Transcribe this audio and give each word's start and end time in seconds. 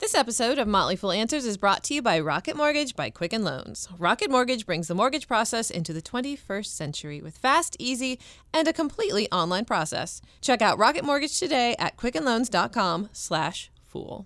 This 0.00 0.14
episode 0.14 0.58
of 0.58 0.66
Motley 0.66 0.96
Fool 0.96 1.12
Answers 1.12 1.44
is 1.44 1.58
brought 1.58 1.84
to 1.84 1.94
you 1.94 2.00
by 2.00 2.18
Rocket 2.20 2.56
Mortgage 2.56 2.96
by 2.96 3.10
Quicken 3.10 3.44
Loans. 3.44 3.86
Rocket 3.98 4.30
Mortgage 4.30 4.64
brings 4.64 4.88
the 4.88 4.94
mortgage 4.94 5.28
process 5.28 5.70
into 5.70 5.92
the 5.92 6.00
21st 6.00 6.64
century 6.64 7.20
with 7.20 7.36
fast, 7.36 7.76
easy, 7.78 8.18
and 8.54 8.66
a 8.66 8.72
completely 8.72 9.30
online 9.30 9.66
process. 9.66 10.22
Check 10.40 10.62
out 10.62 10.78
Rocket 10.78 11.04
Mortgage 11.04 11.38
today 11.38 11.76
at 11.78 11.98
quickenloans.com 11.98 13.10
slash 13.12 13.70
fool. 13.84 14.24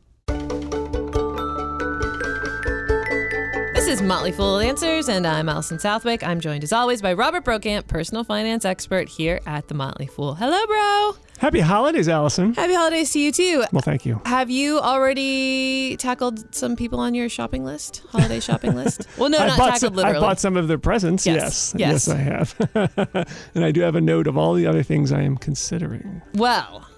This 3.75 3.88
is 3.88 4.01
Motley 4.01 4.31
Fool 4.31 4.61
Answers, 4.61 5.09
and 5.09 5.27
I'm 5.27 5.49
Allison 5.49 5.81
Southwick. 5.81 6.22
I'm 6.22 6.38
joined 6.38 6.63
as 6.63 6.72
always 6.72 7.03
by 7.03 7.15
Robert 7.15 7.45
Brokamp, 7.45 7.88
personal 7.88 8.22
finance 8.22 8.65
expert 8.65 9.09
here 9.09 9.41
at 9.45 9.67
the 9.67 9.75
Motley 9.75 10.06
Fool. 10.06 10.35
Hello, 10.35 10.65
bro. 10.67 11.24
Happy 11.45 11.61
holidays, 11.61 12.08
Allison. 12.08 12.54
Happy 12.54 12.72
holidays 12.72 13.13
to 13.13 13.21
you 13.21 13.31
too. 13.31 13.65
Well, 13.71 13.83
thank 13.83 14.06
you. 14.06 14.19
Have 14.24 14.49
you 14.49 14.79
already 14.79 15.95
tackled 15.99 16.55
some 16.55 16.74
people 16.74 16.98
on 17.01 17.12
your 17.15 17.28
shopping 17.28 17.66
list, 17.66 18.02
holiday 18.09 18.41
shopping 18.41 18.74
list? 18.74 19.06
Well, 19.18 19.28
no, 19.28 19.37
I 19.37 19.48
not 19.48 19.59
bought 19.59 19.65
tackled 19.73 19.80
some, 19.80 19.95
literally. 19.95 20.16
I 20.16 20.20
bought 20.20 20.41
some 20.41 20.56
of 20.56 20.68
their 20.68 20.78
presents. 20.78 21.27
Yes, 21.27 21.74
Yes. 21.77 22.09
yes. 22.09 22.09
I 22.09 22.16
have. 22.16 23.28
and 23.54 23.62
I 23.62 23.73
do 23.73 23.82
have 23.82 23.95
a 23.95 24.01
note 24.01 24.27
of 24.27 24.38
all 24.38 24.54
the 24.54 24.66
other 24.66 24.82
things 24.82 25.12
I 25.12 25.20
am 25.20 25.37
considering. 25.37 26.23
well, 26.32 26.88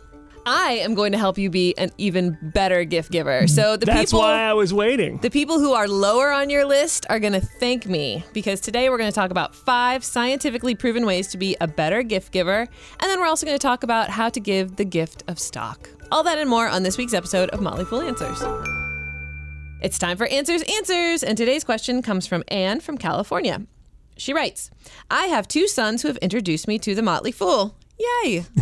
I 0.49 0.75
am 0.75 0.95
going 0.95 1.11
to 1.11 1.19
help 1.19 1.39
you 1.39 1.51
be 1.51 1.77
an 1.77 1.91
even 1.99 2.39
better 2.41 2.85
gift 2.85 3.11
giver. 3.11 3.49
So 3.49 3.77
the 3.77 3.85
That's 3.85 4.13
people 4.13 4.21
why 4.21 4.43
I 4.43 4.53
was 4.53 4.73
waiting. 4.73 5.19
The 5.19 5.29
people 5.29 5.59
who 5.59 5.73
are 5.73 5.89
lower 5.89 6.31
on 6.31 6.51
your 6.51 6.65
list 6.65 7.05
are 7.11 7.19
going 7.19 7.33
to 7.33 7.41
thank 7.41 7.87
me 7.87 8.23
because 8.33 8.61
today 8.61 8.89
we're 8.89 8.97
going 8.97 9.11
to 9.11 9.15
talk 9.15 9.33
about 9.33 9.57
five 9.57 10.05
scientifically 10.05 10.77
proven 10.77 11.05
ways 11.05 11.27
to 11.29 11.37
be 11.37 11.57
a 11.61 11.67
better 11.67 12.05
gift 12.05 12.31
giver. 12.31 12.61
And 12.61 13.11
then 13.11 13.19
we're 13.19 13.27
also 13.27 13.45
going 13.45 13.59
to 13.59 13.63
talk 13.63 13.83
about 13.83 14.09
how 14.09 14.29
to 14.29 14.39
give 14.39 14.77
the 14.77 14.85
gift 14.85 15.25
of 15.27 15.41
stock. 15.41 15.91
All 16.13 16.23
that 16.23 16.39
and 16.39 16.49
more 16.49 16.69
on 16.69 16.85
this 16.85 16.97
week's 16.97 17.15
episode 17.15 17.51
of 17.51 17.61
Motley 17.61 17.85
Fool 17.85 18.03
Answers. 18.03 18.41
It's 19.83 19.99
time 19.99 20.17
for 20.17 20.29
Answers 20.29 20.63
Answers. 20.63 21.25
And 21.25 21.37
today's 21.37 21.65
question 21.65 22.03
comes 22.03 22.29
from 22.29 22.45
Anne 22.47 22.79
from 22.79 22.99
California. 22.99 23.67
She 24.17 24.33
writes 24.33 24.71
I 25.11 25.27
have 25.27 25.49
two 25.49 25.67
sons 25.67 26.03
who 26.03 26.09
have 26.09 26.19
introduced 26.19 26.69
me 26.69 26.79
to 26.79 26.95
the 26.95 27.03
Motley 27.03 27.33
Fool. 27.33 27.75
Yay! 27.99 28.45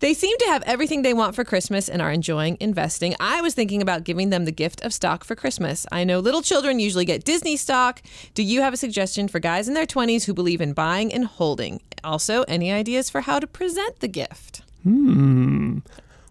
They 0.00 0.12
seem 0.12 0.36
to 0.38 0.46
have 0.46 0.62
everything 0.64 1.02
they 1.02 1.14
want 1.14 1.34
for 1.34 1.42
Christmas 1.42 1.88
and 1.88 2.02
are 2.02 2.12
enjoying 2.12 2.58
investing. 2.60 3.14
I 3.18 3.40
was 3.40 3.54
thinking 3.54 3.80
about 3.80 4.04
giving 4.04 4.30
them 4.30 4.44
the 4.44 4.52
gift 4.52 4.82
of 4.82 4.92
stock 4.92 5.24
for 5.24 5.34
Christmas. 5.34 5.86
I 5.90 6.04
know 6.04 6.20
little 6.20 6.42
children 6.42 6.78
usually 6.78 7.06
get 7.06 7.24
Disney 7.24 7.56
stock. 7.56 8.02
Do 8.34 8.42
you 8.42 8.60
have 8.60 8.74
a 8.74 8.76
suggestion 8.76 9.26
for 9.26 9.38
guys 9.38 9.68
in 9.68 9.74
their 9.74 9.86
20s 9.86 10.24
who 10.24 10.34
believe 10.34 10.60
in 10.60 10.74
buying 10.74 11.12
and 11.12 11.24
holding? 11.24 11.80
Also, 12.04 12.42
any 12.42 12.70
ideas 12.70 13.08
for 13.08 13.22
how 13.22 13.38
to 13.38 13.46
present 13.46 14.00
the 14.00 14.08
gift? 14.08 14.62
Hmm. 14.82 15.78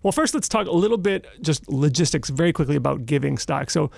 Well, 0.03 0.11
first, 0.11 0.35
let's 0.35 0.47
talk 0.47 0.67
a 0.67 0.71
little 0.71 0.97
bit 0.97 1.25
just 1.41 1.67
logistics 1.67 2.29
very 2.29 2.53
quickly 2.53 2.75
about 2.75 3.05
giving 3.07 3.37
stock. 3.39 3.71
So, 3.71 3.89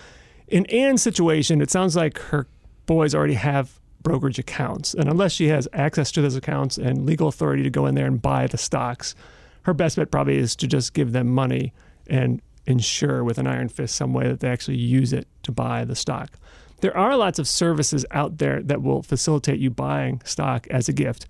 in 0.48 0.66
Anne's 0.68 1.02
situation, 1.02 1.62
it 1.62 1.70
sounds 1.70 1.96
like 1.96 2.18
her 2.20 2.48
boys 2.86 3.14
already 3.14 3.34
have 3.34 3.80
brokerage 4.04 4.40
accounts. 4.40 4.94
And 4.94 5.10
unless 5.10 5.32
she 5.32 5.48
has 5.48 5.68
access 5.74 6.12
to 6.14 6.22
those 6.22 6.36
accounts 6.36 6.78
and 6.78 7.06
legal 7.06 7.28
authority 7.28 7.64
to 7.64 7.70
go 7.70 7.86
in 7.86 7.96
there 7.96 8.06
and 8.06 8.22
buy 8.22 8.48
the 8.48 8.58
stocks, 8.58 9.16
her 9.64 9.74
best 9.74 9.98
bet 9.98 10.12
probably 10.12 10.38
is 10.38 10.56
to 10.58 10.68
just 10.68 10.94
give 10.94 11.12
them 11.12 11.28
money 11.28 11.74
and 12.08 12.42
ensure 12.66 13.24
with 13.24 13.38
an 13.38 13.48
iron 13.48 13.70
fist 13.70 13.96
some 13.96 14.14
way 14.14 14.28
that 14.28 14.40
they 14.40 14.50
actually 14.50 14.78
use 14.78 15.14
it 15.14 15.28
to 15.44 15.52
buy 15.52 15.84
the 15.86 15.96
stock. 15.96 16.38
There 16.82 16.96
are 16.96 17.18
lots 17.18 17.40
of 17.40 17.48
services 17.48 18.06
out 18.12 18.38
there 18.38 18.62
that 18.62 18.82
will 18.82 19.02
facilitate 19.02 19.60
you 19.60 19.70
buying 19.70 20.22
stock 20.24 20.68
as 20.68 20.88
a 20.88 20.94
gift. 20.94 21.26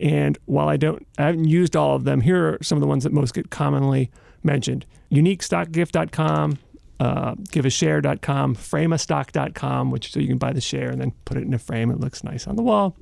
And 0.00 0.36
while 0.46 0.68
I 0.68 0.76
don't, 0.76 1.06
I 1.18 1.24
haven't 1.24 1.44
used 1.44 1.76
all 1.76 1.94
of 1.94 2.04
them. 2.04 2.20
Here 2.20 2.54
are 2.54 2.58
some 2.62 2.76
of 2.76 2.80
the 2.80 2.88
ones 2.88 3.04
that 3.04 3.12
most 3.12 3.34
get 3.34 3.50
commonly 3.50 4.10
mentioned: 4.42 4.86
uniquestockgift.com, 5.10 6.58
uh, 7.00 7.34
giveashare.com, 7.34 8.56
frameastock.com, 8.56 9.90
which 9.90 10.12
so 10.12 10.20
you 10.20 10.28
can 10.28 10.38
buy 10.38 10.52
the 10.52 10.60
share 10.60 10.90
and 10.90 11.00
then 11.00 11.12
put 11.24 11.36
it 11.36 11.44
in 11.44 11.54
a 11.54 11.58
frame. 11.58 11.90
It 11.90 12.00
looks 12.00 12.24
nice 12.24 12.46
on 12.46 12.56
the 12.56 12.62
wall. 12.62 12.96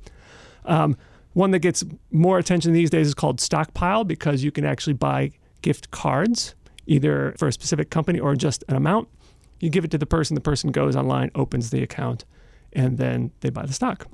Um, 0.65 0.97
one 1.33 1.51
that 1.51 1.59
gets 1.59 1.83
more 2.11 2.37
attention 2.37 2.73
these 2.73 2.89
days 2.89 3.07
is 3.07 3.13
called 3.13 3.39
Stockpile 3.39 4.03
because 4.03 4.43
you 4.43 4.51
can 4.51 4.65
actually 4.65 4.93
buy 4.93 5.31
gift 5.61 5.91
cards, 5.91 6.55
either 6.85 7.35
for 7.37 7.47
a 7.47 7.53
specific 7.53 7.89
company 7.89 8.19
or 8.19 8.35
just 8.35 8.63
an 8.67 8.75
amount. 8.75 9.07
You 9.59 9.69
give 9.69 9.83
it 9.83 9.91
to 9.91 9.97
the 9.97 10.05
person, 10.05 10.35
the 10.35 10.41
person 10.41 10.71
goes 10.71 10.95
online, 10.95 11.31
opens 11.35 11.69
the 11.69 11.81
account, 11.81 12.25
and 12.73 12.97
then 12.97 13.31
they 13.41 13.49
buy 13.49 13.65
the 13.65 13.73
stock. 13.73 14.07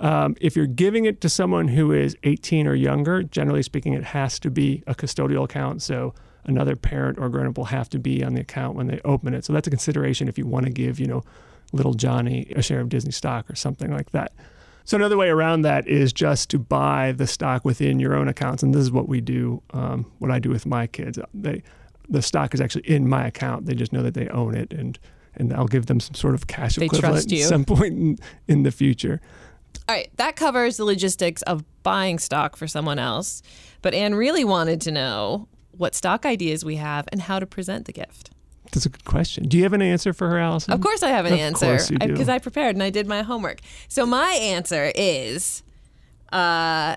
Um, 0.00 0.34
if 0.40 0.56
you're 0.56 0.66
giving 0.66 1.04
it 1.04 1.20
to 1.20 1.28
someone 1.28 1.68
who 1.68 1.92
is 1.92 2.16
18 2.24 2.66
or 2.66 2.74
younger, 2.74 3.22
generally 3.22 3.62
speaking, 3.62 3.92
it 3.92 4.04
has 4.04 4.38
to 4.40 4.50
be 4.50 4.82
a 4.86 4.94
custodial 4.94 5.44
account. 5.44 5.82
So 5.82 6.14
another 6.44 6.74
parent 6.74 7.18
or 7.18 7.28
grown 7.28 7.46
up 7.46 7.58
will 7.58 7.66
have 7.66 7.90
to 7.90 7.98
be 7.98 8.24
on 8.24 8.34
the 8.34 8.40
account 8.40 8.76
when 8.76 8.86
they 8.86 9.00
open 9.04 9.34
it. 9.34 9.44
So 9.44 9.52
that's 9.52 9.66
a 9.66 9.70
consideration 9.70 10.26
if 10.26 10.38
you 10.38 10.46
want 10.46 10.66
to 10.66 10.72
give, 10.72 10.98
you 10.98 11.06
know, 11.06 11.22
little 11.72 11.94
Johnny 11.94 12.50
a 12.56 12.62
share 12.62 12.80
of 12.80 12.88
Disney 12.88 13.12
stock 13.12 13.48
or 13.50 13.54
something 13.54 13.92
like 13.92 14.10
that. 14.10 14.32
So 14.84 14.96
another 14.96 15.16
way 15.16 15.28
around 15.28 15.62
that 15.62 15.86
is 15.86 16.12
just 16.12 16.50
to 16.50 16.58
buy 16.58 17.12
the 17.12 17.26
stock 17.26 17.64
within 17.64 18.00
your 18.00 18.16
own 18.16 18.26
accounts, 18.26 18.62
and 18.62 18.74
this 18.74 18.82
is 18.82 18.90
what 18.90 19.08
we 19.08 19.20
do. 19.20 19.62
Um, 19.72 20.10
what 20.18 20.30
I 20.30 20.38
do 20.38 20.50
with 20.50 20.66
my 20.66 20.86
kids, 20.86 21.18
they 21.34 21.62
the 22.08 22.22
stock 22.22 22.54
is 22.54 22.60
actually 22.60 22.88
in 22.88 23.08
my 23.08 23.26
account. 23.26 23.66
They 23.66 23.74
just 23.74 23.92
know 23.92 24.02
that 24.02 24.14
they 24.14 24.28
own 24.28 24.56
it, 24.56 24.72
and 24.72 24.98
and 25.34 25.52
I'll 25.52 25.68
give 25.68 25.86
them 25.86 26.00
some 26.00 26.14
sort 26.14 26.34
of 26.34 26.46
cash 26.48 26.76
They 26.76 26.86
equivalent 26.86 27.32
at 27.32 27.48
some 27.48 27.64
point 27.76 27.94
in, 27.94 28.18
in 28.48 28.62
the 28.64 28.72
future. 28.72 29.20
All 29.90 29.96
right, 29.96 30.08
that 30.18 30.36
covers 30.36 30.76
the 30.76 30.84
logistics 30.84 31.42
of 31.42 31.64
buying 31.82 32.20
stock 32.20 32.54
for 32.54 32.68
someone 32.68 33.00
else. 33.00 33.42
But 33.82 33.92
Anne 33.92 34.14
really 34.14 34.44
wanted 34.44 34.80
to 34.82 34.92
know 34.92 35.48
what 35.72 35.96
stock 35.96 36.24
ideas 36.24 36.64
we 36.64 36.76
have 36.76 37.08
and 37.10 37.22
how 37.22 37.40
to 37.40 37.46
present 37.46 37.86
the 37.86 37.92
gift. 37.92 38.30
That's 38.70 38.86
a 38.86 38.88
good 38.88 39.04
question. 39.04 39.48
Do 39.48 39.56
you 39.56 39.64
have 39.64 39.72
an 39.72 39.82
answer 39.82 40.12
for 40.12 40.28
her, 40.28 40.38
Allison? 40.38 40.72
Of 40.74 40.80
course, 40.80 41.02
I 41.02 41.08
have 41.08 41.26
an 41.26 41.32
Of 41.32 41.40
answer 41.40 41.66
course 41.66 41.90
you 41.90 41.98
do. 41.98 42.06
because 42.06 42.28
I 42.28 42.38
prepared 42.38 42.76
and 42.76 42.84
I 42.84 42.90
did 42.90 43.08
my 43.08 43.22
homework. 43.22 43.58
So 43.88 44.06
my 44.06 44.30
answer 44.34 44.92
is, 44.94 45.64
uh, 46.32 46.94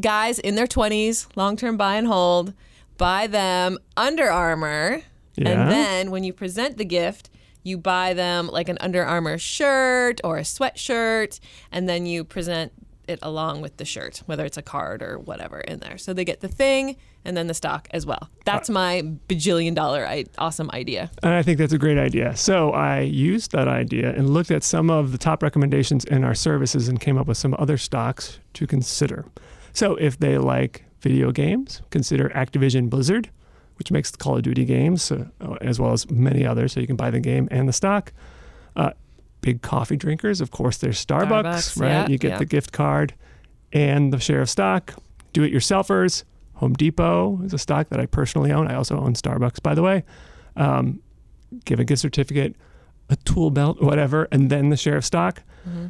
guys 0.00 0.38
in 0.38 0.54
their 0.54 0.68
twenties, 0.68 1.26
long-term 1.34 1.76
buy 1.76 1.96
and 1.96 2.06
hold, 2.06 2.52
buy 2.98 3.26
them 3.26 3.78
Under 3.96 4.30
Armour, 4.30 5.02
Yeah. 5.34 5.48
and 5.48 5.68
then 5.72 6.10
when 6.12 6.22
you 6.22 6.32
present 6.32 6.78
the 6.78 6.84
gift, 6.84 7.30
you 7.62 7.78
buy 7.78 8.14
them 8.14 8.48
like 8.48 8.68
an 8.68 8.78
Under 8.80 9.04
Armour 9.04 9.38
shirt 9.38 10.20
or 10.24 10.38
a 10.38 10.42
sweatshirt, 10.42 11.40
and 11.72 11.88
then 11.88 12.06
you 12.06 12.24
present 12.24 12.72
it 13.08 13.18
along 13.22 13.62
with 13.62 13.78
the 13.78 13.84
shirt, 13.84 14.22
whether 14.26 14.44
it's 14.44 14.58
a 14.58 14.62
card 14.62 15.02
or 15.02 15.18
whatever 15.18 15.60
in 15.60 15.78
there. 15.80 15.96
So 15.96 16.12
they 16.12 16.24
get 16.24 16.40
the 16.40 16.48
thing 16.48 16.96
and 17.24 17.36
then 17.36 17.46
the 17.46 17.54
stock 17.54 17.88
as 17.90 18.04
well. 18.04 18.28
That's 18.44 18.68
my 18.68 19.02
bajillion 19.28 19.74
dollar 19.74 20.06
I- 20.06 20.26
awesome 20.36 20.70
idea. 20.72 21.10
And 21.22 21.32
I 21.32 21.42
think 21.42 21.58
that's 21.58 21.72
a 21.72 21.78
great 21.78 21.98
idea. 21.98 22.36
So 22.36 22.72
I 22.72 23.00
used 23.00 23.52
that 23.52 23.66
idea 23.66 24.14
and 24.14 24.30
looked 24.30 24.50
at 24.50 24.62
some 24.62 24.90
of 24.90 25.12
the 25.12 25.18
top 25.18 25.42
recommendations 25.42 26.04
in 26.04 26.22
our 26.22 26.34
services 26.34 26.88
and 26.88 27.00
came 27.00 27.16
up 27.16 27.26
with 27.26 27.38
some 27.38 27.56
other 27.58 27.78
stocks 27.78 28.40
to 28.54 28.66
consider. 28.66 29.24
So 29.72 29.96
if 29.96 30.18
they 30.18 30.36
like 30.38 30.84
video 31.00 31.32
games, 31.32 31.82
consider 31.90 32.28
Activision 32.30 32.90
Blizzard, 32.90 33.30
which 33.78 33.90
makes 33.90 34.10
the 34.10 34.18
Call 34.18 34.36
of 34.36 34.42
Duty 34.42 34.64
games, 34.64 35.10
uh, 35.10 35.26
as 35.60 35.80
well 35.80 35.92
as 35.92 36.10
many 36.10 36.44
others. 36.44 36.72
So 36.72 36.80
you 36.80 36.86
can 36.86 36.96
buy 36.96 37.10
the 37.10 37.20
game 37.20 37.48
and 37.50 37.68
the 37.68 37.72
stock. 37.72 38.12
Uh, 38.76 38.90
big 39.40 39.62
coffee 39.62 39.96
drinkers, 39.96 40.40
of 40.40 40.50
course, 40.50 40.78
there's 40.78 41.04
Starbucks, 41.04 41.44
Starbucks, 41.44 41.80
right? 41.80 41.88
yeah, 41.88 42.08
you 42.08 42.18
get 42.18 42.32
yeah. 42.32 42.38
the 42.38 42.44
gift 42.44 42.72
card 42.72 43.14
and 43.72 44.12
the 44.12 44.18
share 44.18 44.40
of 44.40 44.50
stock. 44.50 44.94
Do 45.32 45.42
it 45.42 45.52
yourselfers. 45.52 46.24
Home 46.54 46.72
Depot 46.72 47.40
is 47.44 47.54
a 47.54 47.58
stock 47.58 47.88
that 47.90 48.00
I 48.00 48.06
personally 48.06 48.50
own. 48.50 48.66
I 48.66 48.74
also 48.74 48.98
own 48.98 49.14
Starbucks, 49.14 49.62
by 49.62 49.74
the 49.74 49.82
way. 49.82 50.04
Um, 50.56 51.00
give 51.64 51.78
a 51.78 51.84
gift 51.84 52.02
certificate, 52.02 52.56
a 53.08 53.16
tool 53.16 53.50
belt, 53.50 53.80
whatever, 53.80 54.26
and 54.32 54.50
then 54.50 54.70
the 54.70 54.76
share 54.76 54.96
of 54.96 55.04
stock. 55.04 55.42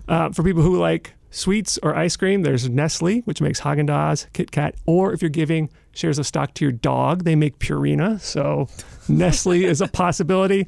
Uh, 0.08 0.30
for 0.32 0.42
people 0.42 0.62
who 0.62 0.78
like 0.78 1.14
sweets 1.30 1.78
or 1.82 1.94
ice 1.94 2.16
cream, 2.16 2.42
there's 2.42 2.68
Nestle, 2.68 3.20
which 3.20 3.40
makes 3.40 3.60
Haagen 3.60 3.88
Dazs, 3.88 4.26
Kit 4.32 4.50
Kat, 4.50 4.74
or 4.86 5.12
if 5.12 5.22
you're 5.22 5.28
giving 5.28 5.70
shares 5.92 6.18
of 6.18 6.26
stock 6.26 6.54
to 6.54 6.64
your 6.64 6.72
dog, 6.72 7.24
they 7.24 7.34
make 7.34 7.58
Purina. 7.58 8.20
So 8.20 8.68
Nestle 9.08 9.64
is 9.64 9.80
a 9.80 9.88
possibility. 9.88 10.66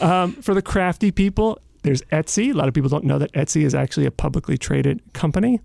Um, 0.00 0.32
for 0.32 0.54
the 0.54 0.62
crafty 0.62 1.10
people, 1.10 1.58
there's 1.82 2.02
Etsy. 2.02 2.50
A 2.50 2.52
lot 2.52 2.68
of 2.68 2.74
people 2.74 2.90
don't 2.90 3.04
know 3.04 3.18
that 3.18 3.32
Etsy 3.32 3.62
is 3.62 3.74
actually 3.74 4.06
a 4.06 4.10
publicly 4.10 4.58
traded 4.58 5.00
company. 5.12 5.60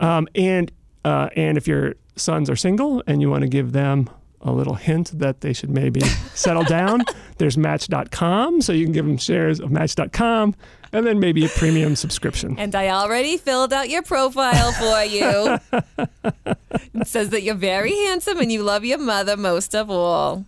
Um, 0.00 0.26
and 0.34 0.72
uh, 1.04 1.28
and 1.36 1.56
if 1.56 1.66
your 1.66 1.94
sons 2.16 2.50
are 2.50 2.56
single 2.56 3.02
and 3.06 3.20
you 3.20 3.30
want 3.30 3.42
to 3.42 3.48
give 3.48 3.72
them 3.72 4.08
a 4.42 4.52
little 4.52 4.74
hint 4.74 5.18
that 5.18 5.40
they 5.40 5.52
should 5.52 5.70
maybe 5.70 6.00
settle 6.34 6.64
down, 6.64 7.04
there's 7.38 7.58
Match.com, 7.58 8.62
so 8.62 8.72
you 8.72 8.84
can 8.84 8.92
give 8.92 9.06
them 9.06 9.18
shares 9.18 9.60
of 9.60 9.70
Match.com, 9.70 10.54
and 10.92 11.06
then 11.06 11.20
maybe 11.20 11.44
a 11.44 11.48
premium 11.48 11.94
subscription. 11.94 12.58
And 12.58 12.74
I 12.74 12.88
already 12.88 13.36
filled 13.36 13.72
out 13.72 13.88
your 13.88 14.02
profile 14.02 14.72
for 14.72 15.04
you. 15.04 15.58
it 16.94 17.06
says 17.06 17.30
that 17.30 17.42
you're 17.42 17.54
very 17.54 17.94
handsome 18.06 18.38
and 18.38 18.50
you 18.50 18.62
love 18.62 18.84
your 18.84 18.98
mother 18.98 19.36
most 19.36 19.74
of 19.74 19.90
all. 19.90 20.44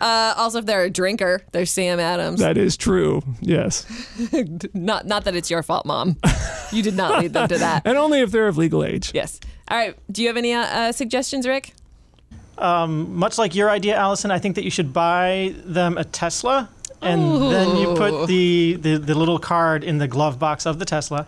Uh, 0.00 0.34
also, 0.36 0.58
if 0.58 0.66
they're 0.66 0.84
a 0.84 0.90
drinker, 0.90 1.42
there's 1.52 1.70
Sam 1.70 1.98
Adams. 2.00 2.40
That 2.40 2.56
is 2.56 2.76
true. 2.76 3.22
Yes, 3.40 3.86
not, 4.74 5.06
not 5.06 5.24
that 5.24 5.34
it's 5.34 5.50
your 5.50 5.62
fault, 5.62 5.86
Mom. 5.86 6.16
You 6.72 6.82
did 6.82 6.96
not 6.96 7.20
lead 7.22 7.32
them 7.32 7.48
to 7.48 7.58
that. 7.58 7.82
and 7.86 7.96
only 7.96 8.20
if 8.20 8.30
they're 8.30 8.48
of 8.48 8.56
legal 8.56 8.84
age. 8.84 9.12
Yes. 9.14 9.40
All 9.68 9.78
right. 9.78 9.96
Do 10.10 10.22
you 10.22 10.28
have 10.28 10.36
any 10.36 10.52
uh, 10.52 10.60
uh, 10.60 10.92
suggestions, 10.92 11.46
Rick? 11.46 11.74
um, 12.58 13.16
much 13.16 13.38
like 13.38 13.54
your 13.54 13.70
idea, 13.70 13.96
Allison, 13.96 14.30
I 14.30 14.38
think 14.38 14.54
that 14.56 14.64
you 14.64 14.70
should 14.70 14.92
buy 14.92 15.54
them 15.64 15.98
a 15.98 16.04
Tesla, 16.04 16.68
and 17.02 17.52
then 17.52 17.76
you 17.76 17.94
put 17.94 18.26
the, 18.26 18.76
the, 18.80 18.96
the 18.96 19.14
little 19.14 19.38
card 19.38 19.84
in 19.84 19.98
the 19.98 20.08
glove 20.08 20.38
box 20.38 20.66
of 20.66 20.78
the 20.78 20.84
Tesla. 20.84 21.26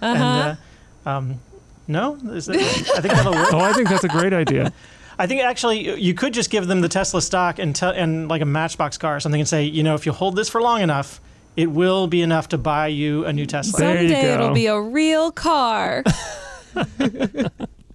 Uh-huh. 0.00 0.14
And 0.14 0.58
uh, 1.06 1.10
um, 1.10 1.40
no, 1.88 2.14
Is 2.32 2.46
that, 2.46 2.56
I 2.56 3.00
think 3.00 3.14
that'll 3.14 3.34
work. 3.34 3.52
Oh, 3.52 3.58
I 3.58 3.72
think 3.72 3.88
that's 3.88 4.04
a 4.04 4.08
great 4.08 4.32
idea. 4.32 4.72
I 5.18 5.26
think 5.26 5.42
actually 5.42 6.00
you 6.00 6.14
could 6.14 6.32
just 6.34 6.50
give 6.50 6.66
them 6.66 6.80
the 6.80 6.88
Tesla 6.88 7.22
stock 7.22 7.58
and 7.58 7.74
te- 7.74 7.86
and 7.86 8.28
like 8.28 8.42
a 8.42 8.46
Matchbox 8.46 8.98
car 8.98 9.16
or 9.16 9.20
something, 9.20 9.40
and 9.40 9.48
say, 9.48 9.64
you 9.64 9.82
know, 9.82 9.94
if 9.94 10.06
you 10.06 10.12
hold 10.12 10.36
this 10.36 10.48
for 10.48 10.60
long 10.60 10.80
enough, 10.80 11.20
it 11.56 11.70
will 11.70 12.06
be 12.06 12.22
enough 12.22 12.48
to 12.48 12.58
buy 12.58 12.86
you 12.86 13.24
a 13.24 13.32
new 13.32 13.46
Tesla. 13.46 13.78
There 13.78 14.02
you 14.02 14.08
Someday 14.08 14.32
it'll 14.34 14.54
be 14.54 14.66
a 14.66 14.80
real 14.80 15.30
car. 15.32 16.04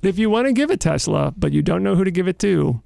If 0.03 0.17
you 0.19 0.29
want 0.29 0.47
to 0.47 0.53
give 0.53 0.69
a 0.69 0.77
Tesla, 0.77 1.33
but 1.35 1.51
you 1.51 1.61
don't 1.61 1.83
know 1.83 1.95
who 1.95 2.03
to 2.03 2.11
give 2.11 2.27
it 2.27 2.39
to, 2.39 2.81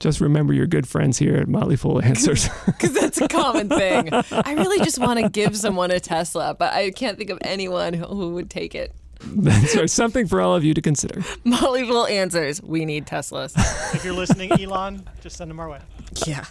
just 0.00 0.20
remember 0.20 0.52
your 0.52 0.66
good 0.66 0.86
friends 0.86 1.16
here 1.16 1.36
at 1.36 1.48
Motley 1.48 1.76
Fool 1.76 2.02
Answers. 2.02 2.48
Because 2.66 2.92
that's 2.92 3.20
a 3.20 3.28
common 3.28 3.68
thing. 3.68 4.10
I 4.12 4.54
really 4.54 4.84
just 4.84 4.98
want 4.98 5.20
to 5.20 5.28
give 5.28 5.56
someone 5.56 5.90
a 5.90 6.00
Tesla, 6.00 6.54
but 6.58 6.72
I 6.72 6.90
can't 6.90 7.16
think 7.16 7.30
of 7.30 7.38
anyone 7.40 7.94
who, 7.94 8.04
who 8.04 8.34
would 8.34 8.50
take 8.50 8.74
it. 8.74 8.92
That's 9.26 9.76
right. 9.76 9.90
Something 9.90 10.26
for 10.26 10.40
all 10.40 10.54
of 10.54 10.64
you 10.64 10.74
to 10.74 10.80
consider. 10.82 11.22
Motley 11.44 11.84
Fool 11.84 12.06
answers. 12.06 12.62
We 12.62 12.84
need 12.84 13.06
Teslas. 13.06 13.52
if 13.94 14.04
you're 14.04 14.14
listening, 14.14 14.52
Elon, 14.52 15.08
just 15.20 15.36
send 15.36 15.50
them 15.50 15.60
our 15.60 15.68
way. 15.68 15.80
Yeah. 16.26 16.44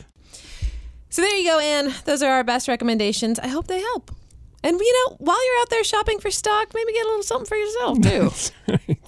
So 1.10 1.22
there 1.22 1.36
you 1.36 1.48
go, 1.48 1.60
Anne. 1.60 1.94
Those 2.06 2.24
are 2.24 2.32
our 2.32 2.44
best 2.44 2.68
recommendations. 2.68 3.40
I 3.40 3.48
hope 3.48 3.68
they 3.68 3.80
help. 3.80 4.12
And 4.64 4.80
you 4.80 4.94
know, 5.10 5.18
while 5.20 5.46
you're 5.46 5.62
out 5.62 5.70
there 5.70 5.84
shopping 5.84 6.20
for 6.20 6.32
stock, 6.32 6.74
maybe 6.74 6.94
get 6.94 7.06
a 7.06 7.10
little 7.10 7.24
something 7.24 7.46
for 7.46 7.58
yourself 7.58 8.02
too. 8.02 8.96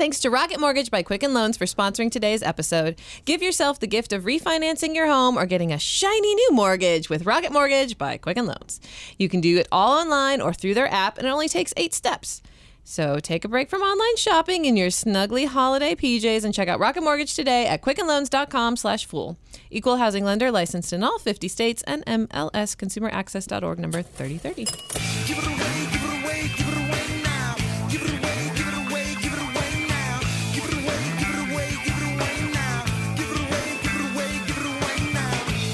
Thanks 0.00 0.20
to 0.20 0.30
Rocket 0.30 0.58
Mortgage 0.58 0.90
by 0.90 1.02
Quicken 1.02 1.34
Loans 1.34 1.58
for 1.58 1.66
sponsoring 1.66 2.10
today's 2.10 2.42
episode. 2.42 2.98
Give 3.26 3.42
yourself 3.42 3.78
the 3.80 3.86
gift 3.86 4.14
of 4.14 4.22
refinancing 4.22 4.94
your 4.94 5.06
home 5.06 5.36
or 5.36 5.44
getting 5.44 5.74
a 5.74 5.78
shiny 5.78 6.34
new 6.34 6.52
mortgage 6.52 7.10
with 7.10 7.26
Rocket 7.26 7.52
Mortgage 7.52 7.98
by 7.98 8.16
Quicken 8.16 8.46
Loans. 8.46 8.80
You 9.18 9.28
can 9.28 9.42
do 9.42 9.58
it 9.58 9.68
all 9.70 10.00
online 10.00 10.40
or 10.40 10.54
through 10.54 10.72
their 10.72 10.90
app, 10.90 11.18
and 11.18 11.26
it 11.26 11.30
only 11.30 11.50
takes 11.50 11.74
eight 11.76 11.92
steps. 11.92 12.40
So 12.82 13.18
take 13.18 13.44
a 13.44 13.48
break 13.48 13.68
from 13.68 13.82
online 13.82 14.16
shopping 14.16 14.64
in 14.64 14.74
your 14.74 14.88
snuggly 14.88 15.46
holiday 15.46 15.94
PJs 15.94 16.46
and 16.46 16.54
check 16.54 16.68
out 16.68 16.80
Rocket 16.80 17.02
Mortgage 17.02 17.34
today 17.34 17.66
at 17.66 17.82
quickenloans.com 17.82 18.76
slash 18.76 19.04
fool. 19.04 19.36
Equal 19.70 19.98
housing 19.98 20.24
lender 20.24 20.50
licensed 20.50 20.94
in 20.94 21.04
all 21.04 21.18
50 21.18 21.46
states 21.46 21.82
and 21.86 22.06
MLSconsumeraccess.org 22.06 23.78
number 23.78 24.00
3030. 24.00 25.89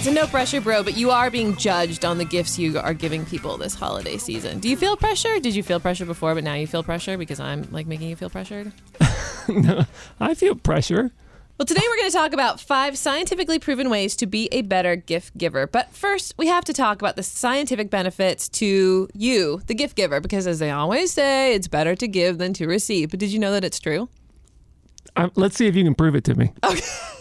Now. 0.07 0.21
So 0.21 0.27
no 0.27 0.27
pressure, 0.27 0.61
bro, 0.61 0.83
but 0.83 0.97
you 0.97 1.11
are 1.11 1.31
being 1.31 1.57
judged 1.57 2.05
on 2.05 2.19
the 2.19 2.25
gifts 2.25 2.59
you 2.59 2.79
are 2.79 2.95
giving 2.95 3.25
people 3.25 3.57
this 3.57 3.75
holiday 3.75 4.17
season. 4.19 4.59
Do 4.61 4.69
you 4.69 4.77
feel 4.77 4.97
pressure? 4.97 5.39
Did 5.41 5.55
you 5.55 5.63
feel 5.63 5.81
pressure 5.81 6.05
before, 6.05 6.35
but 6.35 6.45
now 6.45 6.55
you 6.55 6.67
feel 6.67 6.83
pressure 6.83 7.17
because 7.17 7.41
I'm 7.41 7.69
like 7.71 7.87
making 7.87 8.09
you 8.09 8.17
feel 8.17 8.31
pressured? 8.31 8.73
no, 9.49 9.85
I 10.21 10.35
feel 10.35 10.55
pressure. 10.55 11.13
Well, 11.59 11.65
today 11.65 11.81
we're 11.89 11.97
going 11.97 12.11
to 12.11 12.17
talk 12.17 12.35
about 12.35 12.61
five 12.61 12.99
scientifically 12.99 13.59
proven 13.59 13.89
ways 13.89 14.15
to 14.17 14.27
be 14.27 14.49
a 14.53 14.61
better 14.61 14.95
gift 14.95 15.39
giver. 15.39 15.67
But 15.67 15.95
first, 15.95 16.35
we 16.37 16.49
have 16.49 16.67
to 16.67 16.75
talk 16.75 17.01
about 17.01 17.17
the 17.17 17.23
scientific 17.23 17.89
benefits 17.89 18.47
to 18.51 19.09
you, 19.15 19.63
the 19.67 19.75
gift 19.75 19.97
giver, 19.97 20.21
because 20.21 20.47
as 20.47 20.59
they 20.59 20.71
always 20.71 21.13
say, 21.13 21.55
it's 21.55 21.67
better 21.67 21.97
to 21.97 22.07
give 22.07 22.37
than 22.37 22.53
to 22.55 22.67
receive. 22.67 23.11
But 23.11 23.21
did 23.21 23.31
you 23.31 23.39
know 23.39 23.53
that 23.53 23.65
it's 23.65 23.81
true? 23.81 24.11
Um, 25.17 25.33
let's 25.35 25.57
see 25.57 25.67
if 25.67 25.75
you 25.75 25.83
can 25.83 25.95
prove 25.95 26.15
it 26.15 26.25
to 26.25 26.35
me. 26.35 26.53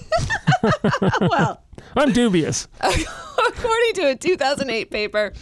well, 1.21 1.63
I'm 1.95 2.11
dubious. 2.11 2.67
according 3.47 3.93
to 3.93 4.09
a 4.11 4.15
2008 4.15 4.91
paper 4.91 5.33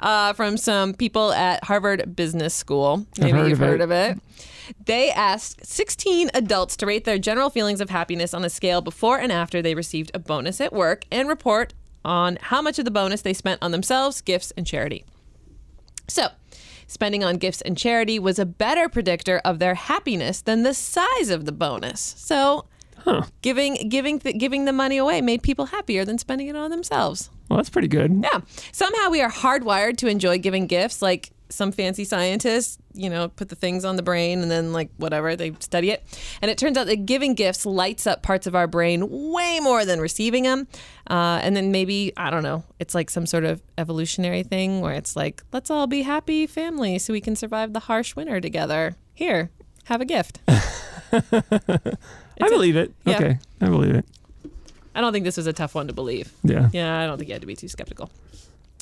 uh, 0.00 0.32
from 0.32 0.56
some 0.56 0.94
people 0.94 1.32
at 1.32 1.64
Harvard 1.64 2.14
Business 2.14 2.54
School, 2.54 3.06
maybe 3.18 3.32
heard 3.32 3.48
you've 3.48 3.60
of 3.60 3.62
it. 3.62 3.66
heard 3.66 3.80
of 3.80 3.90
it. 3.90 4.18
They 4.84 5.10
asked 5.10 5.64
16 5.64 6.30
adults 6.34 6.76
to 6.76 6.86
rate 6.86 7.04
their 7.04 7.18
general 7.18 7.50
feelings 7.50 7.80
of 7.80 7.90
happiness 7.90 8.34
on 8.34 8.44
a 8.44 8.50
scale 8.50 8.80
before 8.80 9.18
and 9.18 9.32
after 9.32 9.62
they 9.62 9.74
received 9.74 10.10
a 10.12 10.18
bonus 10.18 10.60
at 10.60 10.72
work 10.72 11.04
and 11.10 11.28
report 11.28 11.72
on 12.04 12.38
how 12.40 12.60
much 12.60 12.78
of 12.78 12.84
the 12.84 12.90
bonus 12.90 13.22
they 13.22 13.32
spent 13.32 13.62
on 13.62 13.70
themselves, 13.70 14.20
gifts, 14.20 14.52
and 14.56 14.66
charity. 14.66 15.04
So, 16.06 16.28
spending 16.86 17.24
on 17.24 17.36
gifts 17.36 17.60
and 17.62 17.76
charity 17.76 18.18
was 18.18 18.38
a 18.38 18.46
better 18.46 18.88
predictor 18.88 19.40
of 19.44 19.58
their 19.58 19.74
happiness 19.74 20.40
than 20.42 20.62
the 20.62 20.74
size 20.74 21.30
of 21.30 21.44
the 21.44 21.52
bonus. 21.52 22.14
So, 22.18 22.66
giving 23.42 23.88
giving 23.88 24.18
th- 24.18 24.38
giving 24.38 24.64
the 24.64 24.72
money 24.72 24.96
away 24.96 25.20
made 25.20 25.42
people 25.42 25.66
happier 25.66 26.04
than 26.04 26.18
spending 26.18 26.48
it 26.48 26.56
on 26.56 26.70
themselves. 26.70 27.30
Well, 27.48 27.56
that's 27.56 27.70
pretty 27.70 27.88
good. 27.88 28.20
Yeah. 28.22 28.40
Somehow 28.72 29.10
we 29.10 29.20
are 29.22 29.30
hardwired 29.30 29.96
to 29.98 30.08
enjoy 30.08 30.38
giving 30.38 30.66
gifts. 30.66 31.00
Like 31.00 31.32
some 31.50 31.72
fancy 31.72 32.04
scientists, 32.04 32.78
you 32.94 33.08
know, 33.08 33.28
put 33.28 33.48
the 33.48 33.54
things 33.54 33.84
on 33.84 33.96
the 33.96 34.02
brain 34.02 34.40
and 34.40 34.50
then, 34.50 34.72
like, 34.72 34.90
whatever, 34.96 35.34
they 35.36 35.52
study 35.60 35.90
it. 35.90 36.04
And 36.42 36.50
it 36.50 36.58
turns 36.58 36.76
out 36.76 36.86
that 36.86 37.06
giving 37.06 37.34
gifts 37.34 37.64
lights 37.64 38.06
up 38.06 38.22
parts 38.22 38.46
of 38.46 38.54
our 38.54 38.66
brain 38.66 39.32
way 39.32 39.60
more 39.60 39.84
than 39.84 40.00
receiving 40.00 40.44
them. 40.44 40.68
Uh, 41.08 41.40
and 41.42 41.56
then 41.56 41.72
maybe, 41.72 42.12
I 42.16 42.30
don't 42.30 42.42
know, 42.42 42.64
it's 42.78 42.94
like 42.94 43.10
some 43.10 43.26
sort 43.26 43.44
of 43.44 43.62
evolutionary 43.76 44.42
thing 44.42 44.80
where 44.80 44.94
it's 44.94 45.16
like, 45.16 45.42
let's 45.52 45.70
all 45.70 45.86
be 45.86 46.02
happy 46.02 46.46
family 46.46 46.98
so 46.98 47.12
we 47.12 47.20
can 47.20 47.36
survive 47.36 47.72
the 47.72 47.80
harsh 47.80 48.14
winter 48.14 48.40
together. 48.40 48.96
Here, 49.14 49.50
have 49.84 50.00
a 50.00 50.04
gift. 50.04 50.40
I 52.40 52.48
believe 52.48 52.76
it. 52.76 52.92
yeah. 53.04 53.16
Okay. 53.16 53.38
I 53.60 53.66
believe 53.66 53.94
it. 53.94 54.04
I 54.94 55.00
don't 55.00 55.12
think 55.12 55.24
this 55.24 55.36
was 55.36 55.46
a 55.46 55.52
tough 55.52 55.74
one 55.74 55.86
to 55.86 55.92
believe. 55.92 56.32
Yeah. 56.42 56.70
Yeah, 56.72 56.98
I 57.00 57.06
don't 57.06 57.18
think 57.18 57.28
you 57.28 57.34
had 57.34 57.42
to 57.42 57.46
be 57.46 57.56
too 57.56 57.68
skeptical. 57.68 58.10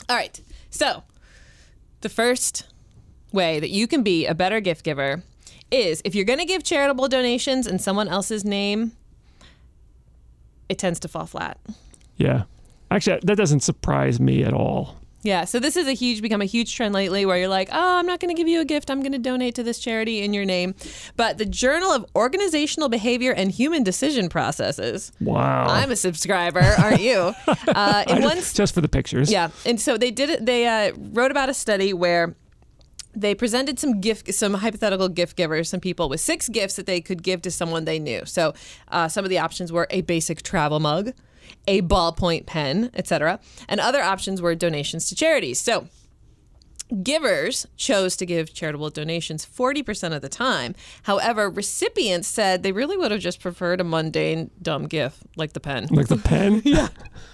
All 0.09 0.17
right. 0.17 0.41
So, 0.71 1.03
the 2.01 2.09
first 2.09 2.65
way 3.33 3.61
that 3.61 3.71
you 3.71 3.87
can 3.87 4.03
be 4.03 4.27
a 4.27 4.35
better 4.35 4.61
gift 4.61 4.85
giver 4.85 5.23
is 5.71 6.01
if 6.05 6.15
you're 6.15 6.25
going 6.25 6.39
to 6.39 6.45
give 6.45 6.63
charitable 6.63 7.09
donations 7.09 7.67
in 7.67 7.79
someone 7.79 8.09
else's 8.09 8.45
name, 8.45 8.93
it 10.69 10.79
tends 10.79 11.01
to 11.01 11.09
fall 11.09 11.27
flat. 11.27 11.59
Yeah. 12.17 12.45
Actually, 12.91 13.21
that 13.25 13.37
doesn't 13.37 13.61
surprise 13.61 14.21
me 14.21 14.43
at 14.45 14.53
all. 14.55 14.97
Yeah, 15.23 15.45
so 15.45 15.59
this 15.59 15.77
is 15.77 15.89
a 15.89 15.93
huge 15.93 16.23
become 16.23 16.41
a 16.41 16.47
huge 16.47 16.75
trend 16.77 16.95
lately 16.95 17.27
where 17.27 17.37
you're 17.37 17.49
like, 17.49 17.69
"Oh, 17.73 17.99
I'm 17.99 18.07
not 18.07 18.21
going 18.21 18.35
to 18.35 18.39
give 18.41 18.47
you 18.47 18.61
a 18.61 18.65
gift. 18.65 18.91
I'm 18.91 19.01
going 19.01 19.13
to 19.13 19.19
donate 19.19 19.55
to 19.57 19.63
this 19.63 19.79
charity 19.79 20.23
in 20.23 20.33
your 20.33 20.45
name." 20.45 20.75
But 21.17 21.39
the 21.39 21.47
Journal 21.47 21.91
of 21.91 22.07
Organizational 22.15 22.89
Behavior 22.89 23.33
and 23.33 23.51
Human 23.51 23.83
Decision 23.83 24.29
Processes. 24.29 25.11
Wow. 25.21 25.67
I'm 25.69 25.91
a 25.91 25.97
subscriber, 25.97 26.61
aren't 26.61 27.01
you? 27.01 27.35
Uh, 27.69 28.05
in 28.09 28.23
one 28.23 28.37
just, 28.37 28.57
just 28.57 28.75
for 28.75 28.81
the 28.81 28.89
pictures. 28.89 29.31
Yeah, 29.31 29.51
and 29.65 29.81
so 29.81 29.99
they 29.99 30.11
did 30.11 30.31
it. 30.31 30.47
They 30.47 30.67
uh, 30.67 30.93
wrote 31.13 31.31
about 31.31 31.49
a 31.49 31.55
study 31.55 31.93
where 31.93 32.35
they 33.17 33.35
presented 33.35 33.79
some 33.79 34.01
gift, 34.01 34.33
some 34.35 34.55
hypothetical 34.55 35.09
gift 35.09 35.37
givers, 35.37 35.71
some 35.71 35.81
people 35.81 36.09
with 36.09 36.21
six 36.21 36.49
gifts 36.49 36.77
that 36.77 36.87
they 36.87 37.01
could 37.01 37.23
give 37.23 37.43
to 37.43 37.51
someone 37.51 37.87
they 37.87 37.99
knew. 37.99 38.25
So 38.27 38.55
uh, 38.89 39.09
some 39.09 39.25
of 39.25 39.31
the 39.31 39.39
options 39.39 39.73
were 39.73 39.87
a 39.91 40.03
basic 40.03 40.43
travel 40.43 40.81
mug, 40.81 41.13
a 41.67 41.83
ballpoint 41.83 42.47
pen, 42.47 42.91
etc., 42.95 43.41
and 43.69 43.81
other 43.81 44.03
options 44.03 44.41
were 44.41 44.55
donations 44.55 45.09
to 45.09 45.15
charities. 45.15 45.61
So. 45.61 45.89
Givers 47.03 47.67
chose 47.77 48.17
to 48.17 48.27
give 48.27 48.55
charitable 48.55 48.91
donations 48.91 49.45
40% 49.45 50.15
of 50.15 50.23
the 50.23 50.29
time. 50.29 50.75
However, 51.03 51.51
recipients 51.51 52.29
said 52.29 52.63
they 52.63 52.71
really 52.71 52.97
would 52.97 53.11
have 53.11 53.21
just 53.21 53.41
preferred 53.41 53.81
a 53.81 53.85
mundane, 53.85 54.51
dumb 54.63 54.87
gift 54.87 55.19
like 55.37 55.53
the 55.53 55.61
pen 55.61 55.89
Like 55.91 56.07
the 56.07 56.17
pen. 56.17 56.63
yeah. 56.65 56.89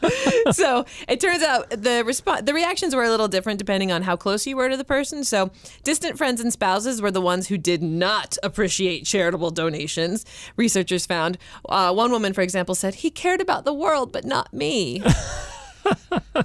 so 0.52 0.86
it 1.06 1.20
turns 1.20 1.42
out 1.42 1.68
the 1.70 2.02
resp- 2.06 2.46
the 2.46 2.54
reactions 2.54 2.94
were 2.94 3.04
a 3.04 3.10
little 3.10 3.28
different 3.28 3.58
depending 3.58 3.92
on 3.92 4.02
how 4.02 4.16
close 4.16 4.46
you 4.46 4.56
were 4.56 4.70
to 4.70 4.76
the 4.76 4.84
person. 4.84 5.22
So 5.22 5.50
distant 5.84 6.16
friends 6.16 6.40
and 6.40 6.52
spouses 6.52 7.02
were 7.02 7.10
the 7.10 7.20
ones 7.20 7.48
who 7.48 7.58
did 7.58 7.82
not 7.82 8.38
appreciate 8.42 9.04
charitable 9.04 9.50
donations. 9.50 10.24
Researchers 10.56 11.04
found 11.04 11.36
uh, 11.68 11.92
one 11.92 12.10
woman, 12.10 12.32
for 12.32 12.40
example, 12.40 12.74
said 12.74 12.96
he 12.96 13.10
cared 13.10 13.40
about 13.40 13.64
the 13.64 13.74
world 13.74 14.12
but 14.12 14.24
not 14.24 14.52
me. 14.54 15.02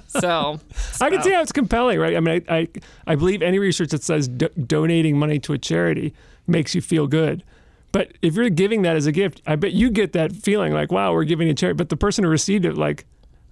so 0.06 0.60
I 1.00 1.10
can 1.10 1.22
see 1.22 1.32
how 1.32 1.42
it's 1.42 1.52
compelling, 1.52 1.98
right? 1.98 2.16
I 2.16 2.20
mean, 2.20 2.44
I, 2.48 2.56
I, 2.58 2.68
I 3.06 3.14
believe 3.14 3.42
any 3.42 3.58
research 3.58 3.90
that 3.90 4.02
says 4.02 4.28
do- 4.28 4.48
donating 4.50 5.18
money 5.18 5.38
to 5.40 5.52
a 5.52 5.58
charity 5.58 6.14
makes 6.46 6.74
you 6.74 6.80
feel 6.80 7.06
good. 7.06 7.44
But 7.92 8.12
if 8.22 8.34
you're 8.34 8.50
giving 8.50 8.82
that 8.82 8.96
as 8.96 9.06
a 9.06 9.12
gift, 9.12 9.40
I 9.46 9.56
bet 9.56 9.72
you 9.72 9.90
get 9.90 10.12
that 10.12 10.32
feeling 10.32 10.72
like, 10.72 10.92
wow, 10.92 11.12
we're 11.12 11.24
giving 11.24 11.48
a 11.48 11.54
charity. 11.54 11.76
But 11.76 11.88
the 11.88 11.96
person 11.96 12.22
who 12.24 12.30
received 12.30 12.64
it, 12.66 12.76
like, 12.76 13.06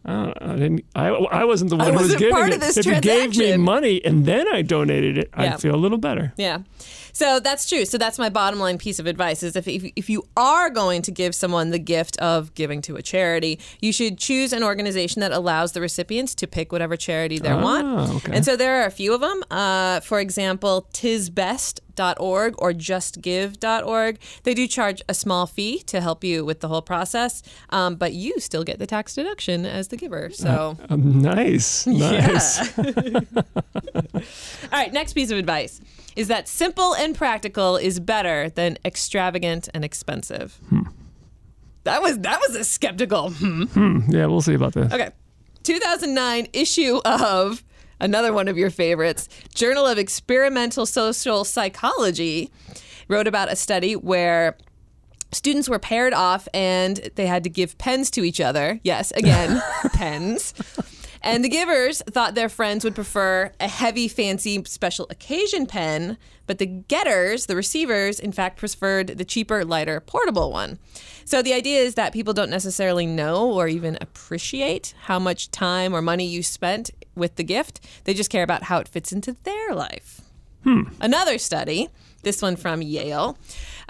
oh, 0.05 0.33
I 0.41 0.53
didn't. 0.57 0.85
I, 0.95 1.09
I 1.09 1.45
wasn't 1.45 1.71
the 1.71 1.77
one 1.77 1.87
who 1.87 1.93
was 1.93 2.03
wasn't 2.03 2.19
giving 2.21 2.35
part 2.35 2.51
it. 2.51 2.55
of 2.57 2.61
this 2.61 2.77
if 2.77 2.85
you 2.87 3.01
gave 3.01 3.37
me 3.37 3.57
money 3.57 4.05
and 4.05 4.27
then 4.27 4.47
I 4.53 4.63
donated 4.63 5.17
it, 5.19 5.31
Yeah. 5.37 5.55
I'd 5.55 5.61
feel 5.61 5.75
a 5.75 5.77
little 5.77 5.99
better. 5.99 6.35
Yeah. 6.37 6.59
So 7.17 7.41
that's 7.41 7.67
true. 7.67 7.87
So 7.87 7.97
that's 7.97 8.19
my 8.19 8.29
bottom 8.29 8.61
line 8.61 8.77
piece 8.77 8.99
of 8.99 9.07
advice 9.07 9.43
is 9.43 9.57
if, 9.57 9.67
if, 9.67 9.91
if 9.97 10.11
you 10.11 10.29
are 10.37 10.69
going 10.69 11.01
to 11.01 11.11
give 11.11 11.35
someone 11.35 11.71
the 11.71 11.79
gift 11.79 12.19
of 12.19 12.53
giving 12.53 12.83
to 12.83 12.97
a 12.97 13.01
charity, 13.01 13.59
you 13.81 13.91
should 13.91 14.19
choose 14.19 14.53
an 14.53 14.63
organization 14.63 15.21
that 15.21 15.33
allows 15.33 15.73
the 15.73 15.81
recipients 15.81 16.35
to 16.35 16.47
pick 16.47 16.73
whatever 16.73 16.95
charity 16.95 17.39
they 17.39 17.55
want. 17.55 17.87
Ah, 17.87 18.17
okay. 18.17 18.33
And 18.35 18.45
so 18.45 18.55
there 18.55 18.83
are 18.83 18.85
a 18.85 18.91
few 18.91 19.15
of 19.15 19.23
them. 19.23 19.43
Uh, 19.51 20.01
for 20.01 20.21
example, 20.21 20.89
Tis 20.93 21.31
Best 21.31 21.81
gift.org 21.97 22.55
or 22.59 22.73
justgive.org. 22.73 24.19
They 24.43 24.55
do 24.55 24.67
charge 24.67 25.03
a 25.09 25.15
small 25.15 25.47
fee 25.47 25.79
to 25.85 26.01
help 26.01 26.23
you 26.23 26.45
with 26.45 26.61
the 26.61 26.69
whole 26.69 26.83
process, 26.83 27.43
um, 27.71 27.97
but 27.97 28.13
you 28.13 28.39
still 28.39 28.65
get 28.65 28.79
the 28.79 28.87
tax 28.87 29.15
deduction 29.15 29.67
as 29.67 29.89
the 29.89 29.97
giver. 29.97 30.31
So, 30.31 30.77
Um, 30.89 31.21
nice, 31.23 31.87
nice. 31.87 32.79
all 32.79 34.23
right, 34.73 34.93
next 34.93 35.15
piece 35.15 35.31
of 35.31 35.39
advice 35.39 35.81
is 36.17 36.29
that 36.29 36.49
simple 36.49 36.95
and 36.95 37.15
practical 37.15 37.77
is 37.77 38.01
better 38.01 38.49
than 38.51 38.79
extravagant 38.85 39.69
and 39.75 39.85
expensive. 39.85 40.59
That 41.85 42.03
was 42.03 42.19
that 42.21 42.41
was 42.41 42.57
a 42.57 42.65
skeptical. 42.65 43.31
hmm. 43.31 44.01
Yeah, 44.09 44.27
we'll 44.27 44.41
see 44.41 44.55
about 44.55 44.73
this. 44.75 44.93
Okay. 44.93 45.11
2009 45.63 46.49
issue 46.53 47.01
of 47.05 47.65
another 48.01 48.33
one 48.33 48.49
of 48.49 48.57
your 48.57 48.71
favorites, 48.71 49.29
Journal 49.55 49.87
of 49.87 49.99
Experimental 49.99 50.87
Social 50.87 51.45
Psychology, 51.45 52.51
wrote 53.09 53.27
about 53.27 53.51
a 53.51 53.57
study 53.57 53.95
where 53.95 54.57
students 55.33 55.69
were 55.69 55.79
paired 55.79 56.15
off 56.15 56.47
and 56.55 57.11
they 57.17 57.27
had 57.27 57.43
to 57.45 57.51
give 57.51 57.77
pens 57.79 58.11
to 58.13 58.23
each 58.25 58.41
other. 58.41 58.81
Yes, 58.85 59.11
again, 59.13 59.61
pens. 59.93 60.55
And 61.27 61.45
the 61.45 61.49
givers 61.49 62.03
thought 62.03 62.37
their 62.37 62.49
friends 62.49 62.85
would 62.85 62.95
prefer 62.95 63.51
a 63.59 63.67
heavy, 63.67 64.07
fancy, 64.07 64.63
special 64.65 65.09
occasion 65.11 65.67
pen, 65.67 66.19
but 66.47 66.59
the 66.59 66.67
getters, 66.67 67.47
the 67.47 67.57
receivers, 67.57 68.21
in 68.21 68.31
fact, 68.31 68.59
preferred 68.59 69.09
the 69.09 69.25
cheaper, 69.25 69.65
lighter, 69.65 69.99
portable 69.99 70.53
one. 70.53 70.79
So 71.25 71.43
the 71.43 71.53
idea 71.53 71.81
is 71.81 71.97
that 71.97 72.13
people 72.13 72.33
don't 72.33 72.49
necessarily 72.49 73.07
know 73.07 73.53
or 73.53 73.67
even 73.67 73.99
appreciate 74.01 74.95
how 75.03 75.19
much 75.19 75.51
time 75.51 75.93
or 75.93 76.01
money 76.01 76.27
you 76.27 76.45
spent 76.45 76.93
with 77.17 77.35
the 77.35 77.43
gift. 77.43 77.81
They 78.05 78.15
just 78.15 78.31
care 78.31 78.45
about 78.45 78.63
how 78.63 78.79
it 78.79 78.87
fits 78.87 79.11
into 79.11 79.37
their 79.43 79.75
life. 79.75 80.21
Another 81.01 81.39
study, 81.39 81.89
this 82.23 82.41
one 82.41 82.55
from 82.55 82.83
Yale, 82.83 83.37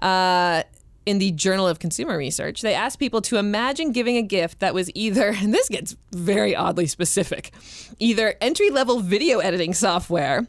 uh, 0.00 0.62
in 1.07 1.19
the 1.19 1.31
Journal 1.31 1.67
of 1.67 1.79
Consumer 1.79 2.19
Research, 2.19 2.61
they 2.61 2.75
asked 2.75 2.99
people 2.99 3.23
to 3.23 3.39
imagine 3.39 3.93
giving 3.93 4.17
a 4.17 4.23
gift 4.23 4.59
that 4.59 4.75
was 4.75 4.91
either, 4.95 5.29
and 5.37 5.55
this 5.55 5.69
gets 5.69 5.97
very 6.13 6.55
oddly 6.55 6.87
specific, 6.87 7.53
either 7.99 8.35
entry 8.41 8.71
level 8.71 9.01
video 9.01 9.39
editing 9.39 9.73
software 9.73 10.47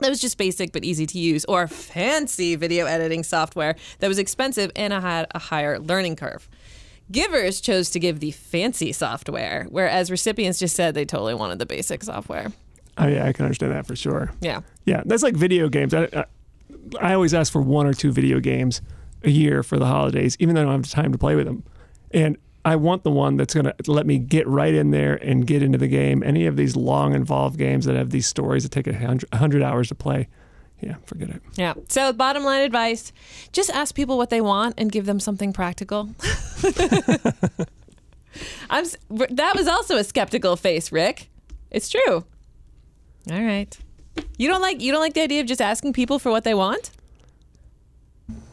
that 0.00 0.08
was 0.08 0.20
just 0.20 0.38
basic 0.38 0.72
but 0.72 0.84
easy 0.84 1.06
to 1.06 1.18
use, 1.18 1.44
or 1.46 1.66
fancy 1.66 2.54
video 2.54 2.86
editing 2.86 3.24
software 3.24 3.74
that 3.98 4.06
was 4.06 4.18
expensive 4.18 4.70
and 4.76 4.92
had 4.92 5.26
a 5.34 5.38
higher 5.38 5.80
learning 5.80 6.14
curve. 6.14 6.48
Givers 7.10 7.60
chose 7.60 7.90
to 7.90 7.98
give 7.98 8.20
the 8.20 8.30
fancy 8.30 8.92
software, 8.92 9.66
whereas 9.70 10.10
recipients 10.10 10.58
just 10.58 10.76
said 10.76 10.94
they 10.94 11.06
totally 11.06 11.34
wanted 11.34 11.58
the 11.58 11.66
basic 11.66 12.04
software. 12.04 12.52
Oh, 12.98 13.06
yeah, 13.06 13.26
I 13.26 13.32
can 13.32 13.44
understand 13.44 13.72
that 13.72 13.86
for 13.86 13.96
sure. 13.96 14.30
Yeah. 14.40 14.60
Yeah, 14.84 15.02
that's 15.06 15.22
like 15.22 15.34
video 15.34 15.68
games. 15.68 15.94
I, 15.94 16.08
I, 16.12 16.24
I 17.00 17.14
always 17.14 17.32
ask 17.32 17.52
for 17.52 17.62
one 17.62 17.86
or 17.86 17.94
two 17.94 18.12
video 18.12 18.40
games 18.40 18.82
a 19.24 19.30
year 19.30 19.62
for 19.62 19.78
the 19.78 19.86
holidays, 19.86 20.36
even 20.38 20.54
though 20.54 20.62
I 20.62 20.64
don't 20.64 20.84
have 20.84 20.90
time 20.90 21.12
to 21.12 21.18
play 21.18 21.34
with 21.34 21.46
them. 21.46 21.64
And 22.10 22.38
I 22.64 22.76
want 22.76 23.02
the 23.04 23.10
one 23.10 23.36
that's 23.36 23.54
going 23.54 23.66
to 23.66 23.74
let 23.86 24.06
me 24.06 24.18
get 24.18 24.46
right 24.46 24.74
in 24.74 24.90
there 24.90 25.14
and 25.14 25.46
get 25.46 25.62
into 25.62 25.78
the 25.78 25.88
game. 25.88 26.22
Any 26.22 26.46
of 26.46 26.56
these 26.56 26.76
long, 26.76 27.14
involved 27.14 27.56
games 27.58 27.84
that 27.86 27.96
have 27.96 28.10
these 28.10 28.26
stories 28.26 28.62
that 28.64 28.72
take 28.72 28.86
a 28.86 28.94
hundred, 29.36 29.62
hours 29.62 29.88
to 29.88 29.94
play, 29.94 30.28
yeah, 30.80 30.96
forget 31.06 31.30
it. 31.30 31.42
Yeah. 31.56 31.74
So, 31.88 32.12
bottom 32.12 32.44
line 32.44 32.60
advice 32.62 33.12
just 33.52 33.70
ask 33.70 33.94
people 33.94 34.16
what 34.16 34.30
they 34.30 34.40
want 34.40 34.74
and 34.78 34.92
give 34.92 35.06
them 35.06 35.18
something 35.18 35.52
practical. 35.52 36.10
I'm, 38.70 38.84
that 39.08 39.52
was 39.56 39.66
also 39.66 39.96
a 39.96 40.04
skeptical 40.04 40.56
face, 40.56 40.92
Rick. 40.92 41.30
It's 41.70 41.88
true. 41.88 42.24
All 43.30 43.42
right. 43.42 43.76
You 44.36 44.48
don't 44.48 44.62
like 44.62 44.80
you 44.80 44.92
don't 44.92 45.00
like 45.00 45.14
the 45.14 45.22
idea 45.22 45.40
of 45.40 45.46
just 45.46 45.60
asking 45.60 45.92
people 45.92 46.18
for 46.18 46.30
what 46.30 46.44
they 46.44 46.54
want? 46.54 46.90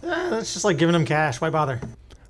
Eh, 0.05 0.37
it's 0.39 0.53
just 0.53 0.65
like 0.65 0.77
giving 0.77 0.93
them 0.93 1.05
cash. 1.05 1.41
Why 1.41 1.49
bother? 1.49 1.79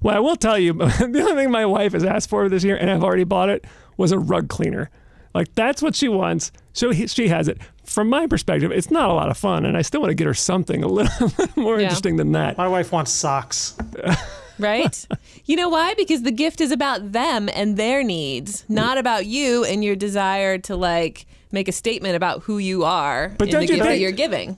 Well, 0.02 0.16
I 0.16 0.20
will 0.20 0.36
tell 0.36 0.58
you, 0.58 0.74
the 0.74 1.26
only 1.28 1.44
thing 1.44 1.52
my 1.52 1.66
wife 1.66 1.94
has 1.94 2.04
asked 2.04 2.30
for 2.30 2.48
this 2.50 2.64
year, 2.64 2.76
and 2.78 2.90
I've 2.90 3.04
already 3.04 3.24
bought 3.24 3.50
it, 3.50 3.66
was 3.98 4.12
a 4.12 4.20
rug 4.20 4.50
cleaner. 4.50 4.90
Like 5.34 5.54
that's 5.56 5.82
what 5.82 5.96
she 5.96 6.08
wants. 6.08 6.52
So 6.74 6.92
he, 6.92 7.08
she 7.08 7.28
has 7.28 7.48
it. 7.48 7.60
From 7.84 8.10
my 8.10 8.26
perspective, 8.28 8.72
it's 8.72 8.90
not 8.90 9.10
a 9.10 9.14
lot 9.14 9.30
of 9.30 9.38
fun, 9.38 9.66
and 9.66 9.76
I 9.78 9.82
still 9.82 10.00
want 10.02 10.12
to 10.12 10.16
get 10.16 10.28
her 10.28 10.34
something 10.34 10.84
a 10.84 10.88
little, 10.88 11.12
a 11.28 11.32
little 11.38 11.62
more 11.64 11.78
Yeah. 11.78 11.84
interesting 11.84 12.16
than 12.16 12.32
that. 12.34 12.58
My 12.58 12.68
wife 12.68 12.92
wants 12.92 13.12
socks. 13.12 13.76
Right? 14.58 15.06
you 15.44 15.58
know 15.58 15.68
why? 15.68 15.96
Because 15.96 16.22
the 16.22 16.32
gift 16.32 16.62
is 16.62 16.72
about 16.72 17.12
them 17.12 17.50
and 17.54 17.76
their 17.76 18.04
needs, 18.04 18.64
not 18.70 18.98
about 18.98 19.26
you 19.26 19.66
and 19.66 19.84
your 19.84 19.98
desire 19.98 20.58
to 20.60 20.78
like 20.78 21.26
make 21.52 21.68
a 21.68 21.74
statement 21.74 22.16
about 22.16 22.44
who 22.44 22.58
you 22.58 22.86
are 22.86 23.36
But 23.38 23.50
in 23.50 23.52
don't 23.52 23.60
the 23.66 23.68
you 23.68 23.74
gift 23.76 23.90
that 23.90 24.00
you're 24.00 24.14
giving. 24.14 24.58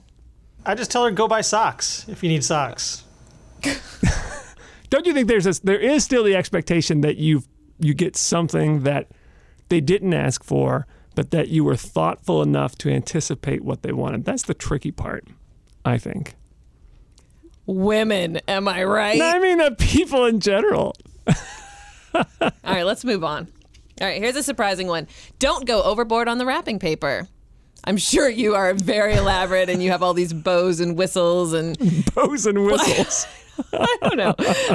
I 0.64 0.76
just 0.76 0.92
tell 0.92 1.04
her 1.04 1.10
go 1.10 1.26
buy 1.26 1.40
socks 1.40 2.06
if 2.08 2.22
you 2.22 2.28
need 2.28 2.44
socks. 2.44 3.02
Don't 4.90 5.06
you 5.06 5.12
think 5.12 5.28
there's 5.28 5.44
this, 5.44 5.58
there 5.60 5.78
is 5.78 6.04
still 6.04 6.24
the 6.24 6.34
expectation 6.34 7.02
that 7.02 7.16
you 7.16 7.42
you 7.80 7.94
get 7.94 8.16
something 8.16 8.82
that 8.82 9.08
they 9.68 9.80
didn't 9.80 10.14
ask 10.14 10.42
for, 10.42 10.86
but 11.14 11.30
that 11.30 11.48
you 11.48 11.62
were 11.62 11.76
thoughtful 11.76 12.42
enough 12.42 12.76
to 12.78 12.90
anticipate 12.90 13.62
what 13.62 13.82
they 13.82 13.92
wanted. 13.92 14.24
That's 14.24 14.42
the 14.42 14.54
tricky 14.54 14.90
part, 14.90 15.26
I 15.84 15.98
think. 15.98 16.34
Women, 17.66 18.40
am 18.48 18.66
I 18.66 18.82
right? 18.84 19.18
No, 19.18 19.26
I 19.26 19.38
mean 19.38 19.58
the 19.58 19.76
people 19.78 20.24
in 20.24 20.40
general. 20.40 20.96
All 22.14 22.24
right, 22.64 22.84
let's 22.84 23.04
move 23.04 23.22
on. 23.22 23.46
All 24.00 24.06
right, 24.06 24.22
here's 24.22 24.36
a 24.36 24.42
surprising 24.42 24.86
one. 24.86 25.06
Don't 25.38 25.66
go 25.66 25.82
overboard 25.82 26.28
on 26.28 26.38
the 26.38 26.46
wrapping 26.46 26.78
paper. 26.78 27.28
I'm 27.84 27.96
sure 27.96 28.28
you 28.28 28.54
are 28.54 28.74
very 28.74 29.14
elaborate 29.14 29.70
and 29.70 29.82
you 29.82 29.90
have 29.90 30.02
all 30.02 30.14
these 30.14 30.32
bows 30.32 30.80
and 30.80 30.96
whistles 30.96 31.52
and 31.52 31.76
Bows 32.14 32.46
and 32.46 32.64
whistles. 32.64 33.26
I 33.72 33.96
don't 34.02 34.16
know. 34.16 34.34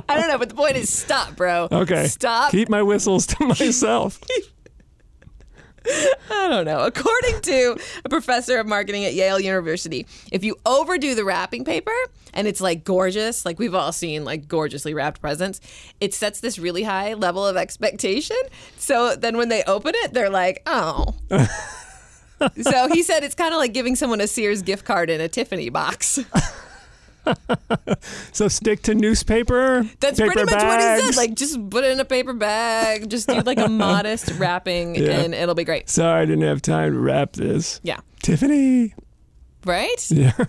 I 0.09 0.19
don't 0.19 0.27
know, 0.27 0.37
but 0.37 0.49
the 0.49 0.55
point 0.55 0.75
is 0.75 0.91
stop, 0.91 1.35
bro. 1.35 1.67
Okay. 1.71 2.07
Stop. 2.07 2.51
Keep 2.51 2.69
my 2.69 2.81
whistles 2.81 3.25
to 3.27 3.45
myself. 3.45 4.19
I 5.85 6.47
don't 6.49 6.65
know. 6.65 6.79
According 6.79 7.41
to 7.41 7.77
a 8.05 8.09
professor 8.09 8.57
of 8.57 8.67
marketing 8.67 9.05
at 9.05 9.13
Yale 9.13 9.39
University, 9.39 10.05
if 10.31 10.43
you 10.43 10.55
overdo 10.65 11.13
the 11.13 11.25
wrapping 11.25 11.65
paper 11.65 11.91
and 12.33 12.47
it's 12.47 12.61
like 12.61 12.83
gorgeous, 12.83 13.45
like 13.45 13.59
we've 13.59 13.75
all 13.75 13.91
seen 13.91 14.23
like 14.23 14.47
gorgeously 14.47 14.93
wrapped 14.93 15.19
presents, 15.19 15.59
it 15.99 16.13
sets 16.13 16.39
this 16.39 16.57
really 16.57 16.83
high 16.83 17.13
level 17.15 17.45
of 17.45 17.57
expectation. 17.57 18.37
So 18.77 19.15
then 19.15 19.37
when 19.37 19.49
they 19.49 19.63
open 19.63 19.93
it, 19.97 20.13
they're 20.13 20.29
like, 20.29 20.63
oh. 20.65 21.15
So 22.61 22.87
he 22.89 23.03
said 23.03 23.23
it's 23.23 23.35
kind 23.35 23.53
of 23.53 23.57
like 23.59 23.73
giving 23.73 23.95
someone 23.95 24.21
a 24.21 24.27
Sears 24.27 24.61
gift 24.61 24.85
card 24.85 25.09
in 25.09 25.21
a 25.21 25.27
Tiffany 25.27 25.69
box. 25.69 26.19
So 28.33 28.49
stick 28.49 28.81
to 28.83 28.95
newspaper. 28.95 29.83
That's 30.01 30.19
pretty 30.19 30.35
much 30.43 30.51
what 30.51 30.59
he 30.61 30.85
bags. 30.85 31.03
said. 31.05 31.15
Like, 31.15 31.35
just 31.35 31.69
put 31.69 31.85
it 31.85 31.91
in 31.91 31.99
a 32.01 32.05
paper 32.05 32.33
bag, 32.33 33.09
just 33.09 33.29
do 33.29 33.39
like 33.41 33.59
a 33.59 33.69
modest 33.69 34.31
wrapping, 34.31 34.95
Yeah. 34.95 35.21
and 35.21 35.33
it'll 35.33 35.55
be 35.55 35.63
great. 35.63 35.89
Sorry, 35.89 36.21
I 36.23 36.25
didn't 36.25 36.43
have 36.43 36.61
time 36.61 36.93
to 36.93 36.99
wrap 36.99 37.31
this. 37.33 37.79
Yeah. 37.83 37.99
Tiffany. 38.23 38.93
Right? 39.65 40.11
Yeah. 40.11 40.33
I 40.37 40.45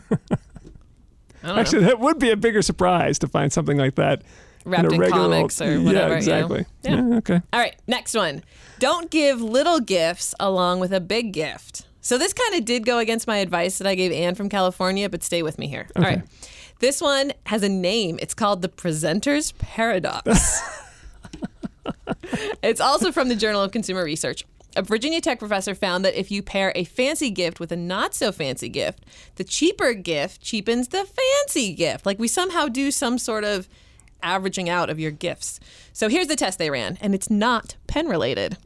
don't 1.46 1.54
know. 1.54 1.56
Actually, 1.56 1.84
that 1.84 2.00
would 2.00 2.18
be 2.18 2.30
a 2.30 2.36
bigger 2.36 2.62
surprise 2.62 3.20
to 3.20 3.28
find 3.28 3.52
something 3.52 3.76
like 3.78 3.94
that. 3.94 4.22
Wrapped 4.64 4.92
a 4.92 4.94
in 4.94 5.10
comics 5.10 5.60
old- 5.60 5.70
or 5.70 5.80
whatever. 5.80 5.92
Yeah, 5.94 6.02
you 6.04 6.08
know? 6.08 6.16
exactly. 6.16 6.66
Yeah. 6.82 7.08
Yeah, 7.08 7.16
okay. 7.18 7.42
All 7.52 7.60
right, 7.60 7.76
next 7.86 8.14
one. 8.14 8.42
Don't 8.78 9.10
give 9.10 9.40
little 9.40 9.80
gifts 9.80 10.34
along 10.40 10.80
with 10.80 10.92
a 10.92 11.00
big 11.00 11.32
gift. 11.32 11.86
So 12.00 12.18
this 12.18 12.32
kind 12.32 12.54
of 12.54 12.64
did 12.64 12.84
go 12.84 12.98
against 12.98 13.26
my 13.26 13.38
advice 13.38 13.78
that 13.78 13.86
I 13.86 13.94
gave 13.94 14.12
Anne 14.12 14.34
from 14.34 14.48
California, 14.48 15.08
but 15.08 15.22
stay 15.22 15.42
with 15.42 15.58
me 15.58 15.68
here. 15.68 15.88
All 15.96 16.02
right. 16.02 16.22
This 16.80 17.00
one 17.00 17.32
has 17.46 17.62
a 17.62 17.68
name. 17.68 18.18
It's 18.20 18.34
called 18.34 18.60
the 18.60 18.68
Presenter's 18.68 19.52
Paradox. 19.52 20.60
it's 22.62 22.80
also 22.80 23.12
from 23.12 23.28
the 23.28 23.36
Journal 23.36 23.62
of 23.62 23.70
Consumer 23.70 24.04
Research. 24.04 24.44
A 24.76 24.82
Virginia 24.82 25.20
Tech 25.20 25.38
professor 25.38 25.74
found 25.74 26.04
that 26.04 26.18
if 26.18 26.30
you 26.30 26.42
pair 26.42 26.72
a 26.74 26.84
fancy 26.84 27.30
gift 27.30 27.60
with 27.60 27.70
a 27.70 27.76
not 27.76 28.12
so 28.14 28.32
fancy 28.32 28.68
gift, 28.68 29.04
the 29.36 29.44
cheaper 29.44 29.94
gift 29.94 30.42
cheapens 30.42 30.88
the 30.88 31.04
fancy 31.04 31.72
gift. 31.72 32.04
Like 32.04 32.18
we 32.18 32.26
somehow 32.26 32.66
do 32.66 32.90
some 32.90 33.16
sort 33.18 33.44
of 33.44 33.68
averaging 34.24 34.68
out 34.68 34.90
of 34.90 34.98
your 34.98 35.10
gifts. 35.10 35.60
So 35.92 36.08
here's 36.08 36.26
the 36.26 36.36
test 36.36 36.58
they 36.58 36.70
ran, 36.70 36.98
and 37.00 37.14
it's 37.14 37.30
not 37.30 37.76
pen 37.86 38.08
related. 38.08 38.56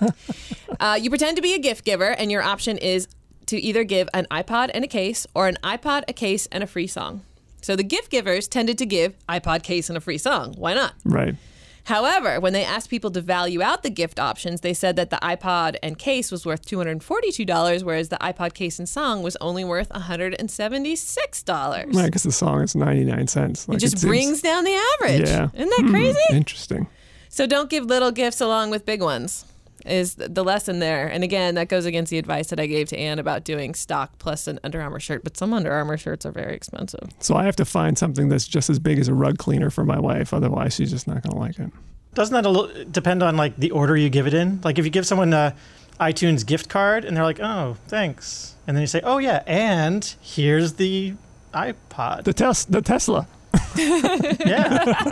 uh, 0.80 0.98
you 1.00 1.08
pretend 1.08 1.36
to 1.36 1.42
be 1.42 1.54
a 1.54 1.58
gift 1.58 1.84
giver, 1.84 2.10
and 2.10 2.30
your 2.30 2.42
option 2.42 2.76
is 2.76 3.08
to 3.46 3.58
either 3.58 3.84
give 3.84 4.08
an 4.12 4.26
iPod 4.30 4.70
and 4.74 4.84
a 4.84 4.88
case 4.88 5.26
or 5.34 5.48
an 5.48 5.56
iPod, 5.62 6.04
a 6.08 6.12
case, 6.12 6.46
and 6.52 6.62
a 6.62 6.66
free 6.66 6.86
song. 6.86 7.22
So 7.62 7.76
the 7.76 7.84
gift 7.84 8.10
givers 8.10 8.48
tended 8.48 8.76
to 8.78 8.86
give 8.86 9.14
iPod 9.28 9.62
case 9.62 9.88
and 9.88 9.96
a 9.96 10.00
free 10.00 10.18
song. 10.18 10.54
Why 10.56 10.74
not? 10.74 10.94
Right. 11.04 11.36
However, 11.84 12.38
when 12.38 12.52
they 12.52 12.64
asked 12.64 12.90
people 12.90 13.10
to 13.10 13.20
value 13.20 13.60
out 13.60 13.82
the 13.82 13.90
gift 13.90 14.20
options, 14.20 14.60
they 14.60 14.74
said 14.74 14.94
that 14.96 15.10
the 15.10 15.16
iPod 15.16 15.76
and 15.82 15.98
case 15.98 16.30
was 16.30 16.46
worth 16.46 16.64
$242, 16.64 17.82
whereas 17.82 18.08
the 18.08 18.18
iPod 18.18 18.54
case 18.54 18.78
and 18.78 18.88
song 18.88 19.22
was 19.22 19.36
only 19.40 19.64
worth 19.64 19.88
$176. 19.88 21.94
Right, 21.94 22.06
because 22.06 22.22
the 22.22 22.32
song 22.32 22.62
is 22.62 22.76
99 22.76 23.26
cents. 23.26 23.68
Like, 23.68 23.78
It 23.78 23.80
just 23.80 23.98
seems- 23.98 24.08
brings 24.08 24.42
down 24.42 24.64
the 24.64 24.80
average. 25.00 25.28
Yeah. 25.28 25.48
Isn't 25.54 25.70
that 25.70 25.82
hmm. 25.82 25.90
crazy? 25.90 26.20
Interesting. 26.30 26.86
So 27.28 27.46
don't 27.46 27.70
give 27.70 27.86
little 27.86 28.12
gifts 28.12 28.40
along 28.40 28.70
with 28.70 28.86
big 28.86 29.02
ones. 29.02 29.44
Is 29.86 30.14
the 30.14 30.44
lesson 30.44 30.78
there. 30.78 31.06
And 31.08 31.24
again, 31.24 31.54
that 31.56 31.68
goes 31.68 31.84
against 31.84 32.10
the 32.10 32.18
advice 32.18 32.48
that 32.48 32.60
I 32.60 32.66
gave 32.66 32.88
to 32.88 32.98
Anne 32.98 33.18
about 33.18 33.44
doing 33.44 33.74
stock 33.74 34.18
plus 34.18 34.46
an 34.46 34.58
Under 34.62 34.80
Armour 34.80 35.00
shirt. 35.00 35.24
But 35.24 35.36
some 35.36 35.52
Under 35.52 35.72
Armour 35.72 35.96
shirts 35.96 36.24
are 36.26 36.32
very 36.32 36.54
expensive. 36.54 37.08
So 37.20 37.34
I 37.34 37.44
have 37.44 37.56
to 37.56 37.64
find 37.64 37.98
something 37.98 38.28
that's 38.28 38.46
just 38.46 38.70
as 38.70 38.78
big 38.78 38.98
as 38.98 39.08
a 39.08 39.14
rug 39.14 39.38
cleaner 39.38 39.70
for 39.70 39.84
my 39.84 39.98
wife. 39.98 40.32
Otherwise, 40.32 40.74
she's 40.74 40.90
just 40.90 41.06
not 41.06 41.22
going 41.22 41.32
to 41.32 41.38
like 41.38 41.58
it. 41.58 41.72
Doesn't 42.14 42.34
that 42.34 42.46
a 42.46 42.50
little 42.50 42.84
depend 42.84 43.22
on 43.22 43.36
like 43.36 43.56
the 43.56 43.70
order 43.70 43.96
you 43.96 44.10
give 44.10 44.26
it 44.26 44.34
in? 44.34 44.60
Like 44.62 44.78
if 44.78 44.84
you 44.84 44.90
give 44.90 45.06
someone 45.06 45.32
a 45.32 45.54
iTunes 45.98 46.44
gift 46.44 46.68
card 46.68 47.04
and 47.04 47.16
they're 47.16 47.24
like, 47.24 47.40
"Oh, 47.40 47.76
thanks," 47.86 48.54
and 48.66 48.76
then 48.76 48.82
you 48.82 48.86
say, 48.86 49.00
"Oh 49.02 49.18
yeah, 49.18 49.42
and 49.46 50.04
here's 50.20 50.74
the 50.74 51.14
iPod." 51.54 52.24
The, 52.24 52.32
tes- 52.34 52.66
the 52.66 52.82
Tesla. 52.82 53.28
yeah, 53.76 55.10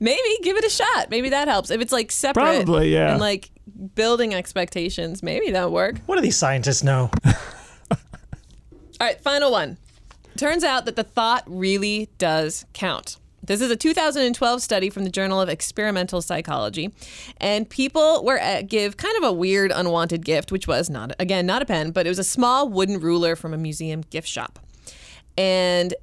Maybe 0.00 0.20
give 0.42 0.56
it 0.56 0.64
a 0.64 0.70
shot. 0.70 1.10
Maybe 1.10 1.30
that 1.30 1.48
helps. 1.48 1.70
If 1.70 1.80
it's 1.80 1.92
like 1.92 2.10
separate 2.12 2.64
Probably, 2.64 2.92
yeah. 2.92 3.12
and 3.12 3.20
like 3.20 3.50
building 3.94 4.34
expectations, 4.34 5.22
maybe 5.22 5.50
that'll 5.50 5.70
work. 5.72 5.96
what 6.06 6.16
do 6.16 6.22
these 6.22 6.36
scientists 6.36 6.82
know? 6.82 7.10
All 7.90 7.96
right, 9.00 9.20
final 9.20 9.50
one. 9.52 9.76
Turns 10.36 10.64
out 10.64 10.84
that 10.86 10.96
the 10.96 11.04
thought 11.04 11.44
really 11.46 12.08
does 12.18 12.64
count. 12.72 13.18
This 13.42 13.60
is 13.60 13.70
a 13.70 13.76
2012 13.76 14.60
study 14.60 14.90
from 14.90 15.04
the 15.04 15.10
Journal 15.10 15.40
of 15.40 15.48
Experimental 15.48 16.20
Psychology, 16.20 16.92
and 17.40 17.68
people 17.68 18.24
were 18.24 18.40
uh, 18.40 18.62
give 18.62 18.96
kind 18.96 19.16
of 19.18 19.22
a 19.22 19.32
weird, 19.32 19.70
unwanted 19.70 20.24
gift, 20.24 20.50
which 20.50 20.66
was 20.66 20.90
not 20.90 21.12
again 21.20 21.46
not 21.46 21.62
a 21.62 21.64
pen, 21.64 21.92
but 21.92 22.06
it 22.06 22.08
was 22.08 22.18
a 22.18 22.24
small 22.24 22.68
wooden 22.68 22.98
ruler 22.98 23.36
from 23.36 23.54
a 23.54 23.56
museum 23.56 24.00
gift 24.10 24.26
shop, 24.26 24.58
and 25.38 25.94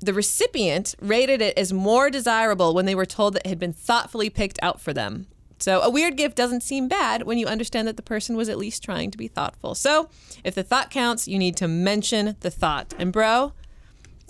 the 0.00 0.14
recipient 0.14 0.94
rated 1.00 1.40
it 1.42 1.56
as 1.58 1.72
more 1.72 2.10
desirable 2.10 2.74
when 2.74 2.86
they 2.86 2.94
were 2.94 3.06
told 3.06 3.34
that 3.34 3.42
it 3.44 3.48
had 3.48 3.58
been 3.58 3.72
thoughtfully 3.72 4.30
picked 4.30 4.58
out 4.62 4.80
for 4.80 4.92
them. 4.92 5.26
So, 5.58 5.82
a 5.82 5.90
weird 5.90 6.16
gift 6.16 6.36
doesn't 6.36 6.62
seem 6.62 6.88
bad 6.88 7.24
when 7.24 7.36
you 7.36 7.46
understand 7.46 7.86
that 7.86 7.96
the 7.98 8.02
person 8.02 8.34
was 8.34 8.48
at 8.48 8.56
least 8.56 8.82
trying 8.82 9.10
to 9.10 9.18
be 9.18 9.28
thoughtful. 9.28 9.74
So, 9.74 10.08
if 10.42 10.54
the 10.54 10.62
thought 10.62 10.90
counts, 10.90 11.28
you 11.28 11.38
need 11.38 11.54
to 11.58 11.68
mention 11.68 12.36
the 12.40 12.50
thought. 12.50 12.94
And, 12.98 13.12
bro, 13.12 13.52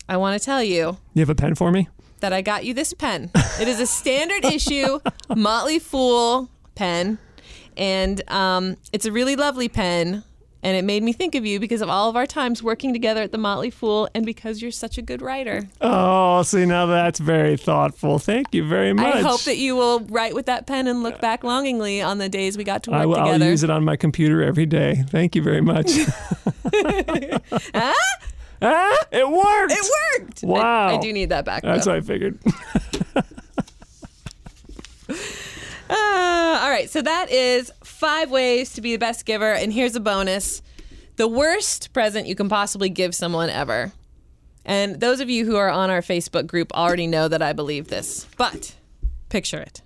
I 0.09 0.17
want 0.17 0.39
to 0.41 0.45
tell 0.45 0.63
you 0.63 0.99
You 1.15 1.21
have 1.21 1.31
a 1.31 1.37
pen 1.37 1.55
for 1.55 1.71
me? 1.71 1.89
that 2.19 2.33
I 2.35 2.43
got 2.43 2.65
you 2.65 2.75
this 2.75 2.93
pen. 2.93 3.31
It 3.61 3.67
is 3.69 3.81
a 3.81 3.87
standard 3.87 4.45
issue 4.53 4.99
Motley 5.35 5.79
Fool 5.79 6.51
pen, 6.75 7.19
and 7.77 8.29
um, 8.31 8.77
it's 8.93 9.07
a 9.07 9.13
really 9.13 9.37
lovely 9.37 9.69
pen. 9.69 10.25
And 10.63 10.77
it 10.77 10.85
made 10.85 11.03
me 11.03 11.13
think 11.15 11.35
of 11.35 11.47
you 11.47 11.59
because 11.59 11.81
of 11.81 11.89
all 11.89 12.11
of 12.11 12.17
our 12.17 12.27
times 12.27 12.63
working 12.63 12.93
together 12.93 13.23
at 13.23 13.33
the 13.33 13.39
Motley 13.39 13.71
Fool, 13.71 14.09
and 14.15 14.27
because 14.27 14.61
you're 14.61 14.71
such 14.71 14.99
a 14.99 15.03
good 15.03 15.23
writer. 15.23 15.69
Oh, 15.81 16.43
see, 16.43 16.67
now 16.67 16.85
that's 16.87 17.19
very 17.19 17.57
thoughtful. 17.57 18.19
Thank 18.19 18.53
you 18.55 18.69
very 18.69 18.93
much. 18.93 19.15
I 19.15 19.21
hope 19.23 19.43
that 19.45 19.57
you 19.57 19.75
will 19.75 20.01
write 20.01 20.35
with 20.35 20.47
that 20.47 20.67
pen 20.67 20.87
and 20.87 21.03
look 21.03 21.19
back 21.21 21.45
longingly 21.45 22.03
on 22.03 22.19
the 22.19 22.29
days 22.29 22.59
we 22.59 22.65
got 22.65 22.83
to 22.85 22.91
work 22.91 23.01
I 23.01 23.07
will, 23.07 23.17
I'll 23.17 23.43
use 23.43 23.63
it 23.63 23.71
on 23.71 23.85
my 23.85 23.97
computer 23.97 24.43
every 24.43 24.67
day. 24.67 25.03
Thank 25.09 25.35
you 25.35 25.43
very 25.43 25.63
much. 25.63 25.93
Huh? 27.75 27.95
ah, 28.63 29.05
it 29.11 29.27
worked. 29.29 29.73
It 29.73 29.91
worked. 30.21 30.45
I- 30.45 30.47
Wow. 30.47 30.89
I, 30.89 31.01
do 31.01 31.13
need 31.15 31.31
that 31.31 31.47
back. 31.47 31.63
That's 31.63 31.87
though. 31.87 31.93
what 31.93 31.97
I 31.99 32.01
figured. 32.03 32.39
Uh, 35.93 36.61
all 36.63 36.71
right, 36.71 36.89
so 36.89 37.03
that 37.03 37.33
is 37.33 37.73
five 38.01 38.31
ways 38.31 38.73
to 38.73 38.81
be 38.81 38.93
the 38.93 38.99
best 38.99 39.27
giver, 39.27 39.53
and 39.53 39.73
here's 39.73 39.95
a 39.95 40.01
bonus: 40.01 40.63
the 41.17 41.29
worst 41.29 41.93
present 41.93 42.27
you 42.27 42.35
can 42.35 42.49
possibly 42.49 42.89
give 42.89 43.15
someone 43.15 43.51
ever. 43.51 43.93
And 44.65 45.01
those 45.01 45.21
of 45.21 45.29
you 45.31 45.45
who 45.45 45.57
are 45.57 45.71
on 45.71 45.91
our 45.91 46.01
Facebook 46.01 46.47
group 46.47 46.73
already 46.73 47.07
know 47.07 47.29
that 47.29 47.43
I 47.43 47.53
believe 47.53 47.89
this, 47.89 48.27
but 48.37 48.75
picture 49.29 49.59
it. 49.59 49.83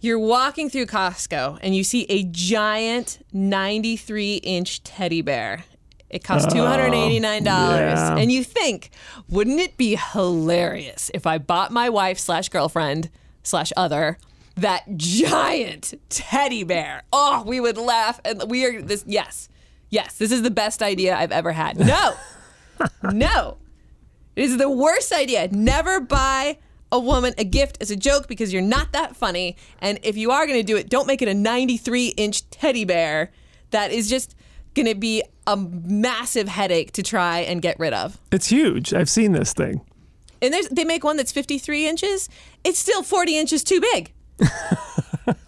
You're 0.00 0.18
walking 0.18 0.68
through 0.68 0.86
Costco 0.86 1.58
and 1.62 1.74
you 1.74 1.82
see 1.82 2.04
a 2.10 2.24
giant 2.24 3.24
93 3.32 4.36
inch 4.36 4.82
teddy 4.82 5.22
bear. 5.22 5.64
It 6.10 6.22
costs 6.22 6.52
$289. 6.52 7.44
yeah. 7.44 8.16
And 8.16 8.30
you 8.30 8.44
think, 8.44 8.90
wouldn't 9.28 9.58
it 9.60 9.76
be 9.76 9.96
hilarious 9.96 11.10
if 11.14 11.26
I 11.26 11.38
bought 11.38 11.72
my 11.72 11.88
wife 11.88 12.18
slash 12.18 12.48
girlfriend 12.50 13.10
slash 13.42 13.72
other 13.76 14.18
that 14.56 14.96
giant 14.96 15.94
teddy 16.08 16.64
bear? 16.64 17.02
Oh, 17.12 17.42
we 17.46 17.60
would 17.60 17.76
laugh. 17.76 18.20
And 18.24 18.42
we 18.48 18.64
are 18.64 18.82
this, 18.82 19.04
yes, 19.06 19.48
yes, 19.90 20.18
this 20.18 20.32
is 20.32 20.42
the 20.42 20.50
best 20.50 20.82
idea 20.82 21.16
I've 21.16 21.32
ever 21.32 21.52
had. 21.52 21.78
No, 21.78 22.14
no. 23.02 23.58
It 24.36 24.44
is 24.44 24.56
the 24.56 24.70
worst 24.70 25.12
idea. 25.12 25.48
Never 25.48 26.00
buy 26.00 26.58
a 26.90 26.98
woman 26.98 27.34
a 27.38 27.44
gift 27.44 27.78
as 27.80 27.90
a 27.90 27.96
joke 27.96 28.28
because 28.28 28.52
you're 28.52 28.62
not 28.62 28.92
that 28.92 29.16
funny. 29.16 29.56
And 29.80 29.98
if 30.02 30.16
you 30.16 30.30
are 30.30 30.46
going 30.46 30.58
to 30.58 30.64
do 30.64 30.76
it, 30.76 30.88
don't 30.88 31.06
make 31.06 31.22
it 31.22 31.28
a 31.28 31.34
93 31.34 32.08
inch 32.16 32.48
teddy 32.50 32.84
bear 32.84 33.32
that 33.70 33.90
is 33.90 34.08
just 34.08 34.36
going 34.74 34.86
to 34.86 34.94
be 34.94 35.22
a 35.46 35.56
massive 35.56 36.48
headache 36.48 36.92
to 36.92 37.02
try 37.02 37.40
and 37.40 37.60
get 37.60 37.78
rid 37.78 37.92
of. 37.92 38.20
It's 38.32 38.48
huge. 38.48 38.94
I've 38.94 39.08
seen 39.08 39.32
this 39.32 39.52
thing. 39.52 39.80
And 40.40 40.52
there's, 40.52 40.68
they 40.68 40.84
make 40.84 41.04
one 41.04 41.16
that's 41.16 41.32
53 41.32 41.88
inches. 41.88 42.28
It's 42.64 42.78
still 42.78 43.02
40 43.02 43.38
inches 43.38 43.64
too 43.64 43.80
big. 43.80 44.12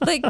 Like, 0.00 0.24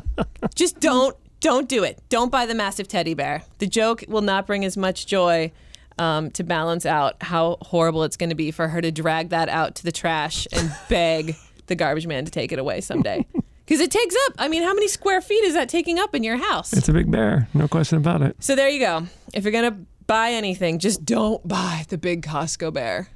just 0.54 0.80
don't 0.80 1.16
don't 1.40 1.68
do 1.68 1.84
it. 1.84 2.02
Don't 2.08 2.30
buy 2.30 2.46
the 2.46 2.54
massive 2.54 2.88
teddy 2.88 3.14
bear. 3.14 3.42
The 3.58 3.66
joke 3.66 4.04
will 4.08 4.22
not 4.22 4.46
bring 4.46 4.64
as 4.64 4.76
much 4.76 5.06
joy 5.06 5.52
um, 5.98 6.30
to 6.32 6.44
balance 6.44 6.86
out 6.86 7.22
how 7.22 7.58
horrible 7.62 8.02
it's 8.04 8.16
going 8.16 8.30
to 8.30 8.34
be 8.36 8.50
for 8.50 8.68
her 8.68 8.80
to 8.80 8.90
drag 8.90 9.30
that 9.30 9.48
out 9.48 9.76
to 9.76 9.84
the 9.84 9.92
trash 9.92 10.46
and 10.52 10.74
beg 10.88 11.36
the 11.66 11.74
garbage 11.74 12.06
man 12.06 12.24
to 12.24 12.30
take 12.30 12.52
it 12.52 12.58
away 12.58 12.80
someday. 12.80 13.26
Because 13.64 13.80
it 13.80 13.90
takes 13.90 14.14
up. 14.26 14.34
I 14.38 14.48
mean, 14.48 14.62
how 14.62 14.74
many 14.74 14.88
square 14.88 15.20
feet 15.20 15.44
is 15.44 15.54
that 15.54 15.68
taking 15.68 15.98
up 15.98 16.14
in 16.14 16.22
your 16.22 16.36
house? 16.36 16.72
It's 16.72 16.88
a 16.88 16.92
big 16.92 17.10
bear. 17.10 17.48
No 17.52 17.66
question 17.68 17.98
about 17.98 18.22
it. 18.22 18.36
So 18.40 18.54
there 18.54 18.68
you 18.68 18.78
go. 18.78 19.06
If 19.34 19.44
you're 19.44 19.52
gonna 19.52 19.78
buy 20.06 20.32
anything, 20.32 20.78
just 20.78 21.04
don't 21.04 21.46
buy 21.46 21.84
the 21.88 21.98
big 21.98 22.22
Costco 22.24 22.72
bear. 22.72 23.08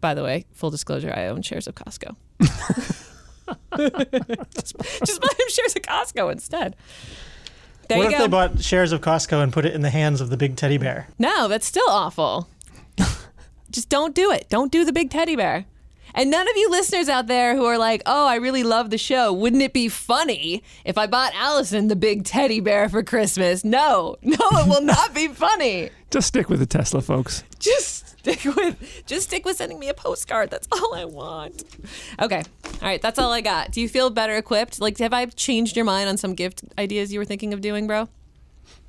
By 0.00 0.14
the 0.14 0.22
way, 0.22 0.46
full 0.52 0.70
disclosure, 0.70 1.12
I 1.14 1.26
own 1.26 1.42
shares 1.42 1.66
of 1.66 1.74
Costco. 1.74 2.16
just, 4.54 4.76
just 5.04 5.20
buy 5.20 5.28
them 5.38 5.48
shares 5.48 5.76
of 5.76 5.82
Costco 5.82 6.32
instead. 6.32 6.76
There 7.88 7.98
what 7.98 8.06
if 8.08 8.12
go. 8.12 8.18
they 8.18 8.28
bought 8.28 8.60
shares 8.60 8.92
of 8.92 9.00
Costco 9.00 9.42
and 9.42 9.52
put 9.52 9.64
it 9.64 9.74
in 9.74 9.80
the 9.80 9.90
hands 9.90 10.20
of 10.20 10.30
the 10.30 10.36
big 10.36 10.56
teddy 10.56 10.78
bear? 10.78 11.08
no, 11.18 11.48
that's 11.48 11.66
still 11.66 11.88
awful. 11.88 12.48
just 13.70 13.88
don't 13.88 14.14
do 14.14 14.30
it. 14.30 14.48
Don't 14.48 14.70
do 14.70 14.84
the 14.84 14.92
big 14.92 15.10
teddy 15.10 15.36
bear. 15.36 15.64
And 16.18 16.32
none 16.32 16.48
of 16.48 16.56
you 16.56 16.68
listeners 16.68 17.08
out 17.08 17.28
there 17.28 17.54
who 17.54 17.64
are 17.64 17.78
like, 17.78 18.02
oh, 18.04 18.26
I 18.26 18.34
really 18.36 18.64
love 18.64 18.90
the 18.90 18.98
show. 18.98 19.32
Wouldn't 19.32 19.62
it 19.62 19.72
be 19.72 19.88
funny 19.88 20.64
if 20.84 20.98
I 20.98 21.06
bought 21.06 21.32
Allison 21.36 21.86
the 21.86 21.94
big 21.94 22.24
teddy 22.24 22.58
bear 22.58 22.88
for 22.88 23.04
Christmas? 23.04 23.64
No, 23.64 24.16
no, 24.22 24.36
it 24.36 24.68
will 24.68 24.82
not 24.82 25.14
be 25.14 25.28
funny. 25.28 25.90
Just 26.10 26.26
stick 26.26 26.48
with 26.48 26.58
the 26.58 26.66
Tesla, 26.66 27.02
folks. 27.02 27.44
just 27.60 28.18
stick 28.18 28.44
with 28.56 29.04
just 29.06 29.28
stick 29.28 29.44
with 29.44 29.56
sending 29.56 29.78
me 29.78 29.88
a 29.88 29.94
postcard 29.94 30.50
that's 30.50 30.66
all 30.72 30.92
i 30.92 31.04
want 31.04 31.62
okay 32.20 32.42
all 32.64 32.80
right 32.82 33.00
that's 33.00 33.16
all 33.18 33.32
i 33.32 33.40
got 33.40 33.70
do 33.70 33.80
you 33.80 33.88
feel 33.88 34.10
better 34.10 34.36
equipped 34.36 34.80
like 34.80 34.98
have 34.98 35.12
i 35.12 35.24
changed 35.26 35.76
your 35.76 35.84
mind 35.84 36.08
on 36.08 36.16
some 36.16 36.34
gift 36.34 36.64
ideas 36.76 37.12
you 37.12 37.18
were 37.20 37.24
thinking 37.24 37.54
of 37.54 37.60
doing 37.60 37.86
bro 37.86 38.08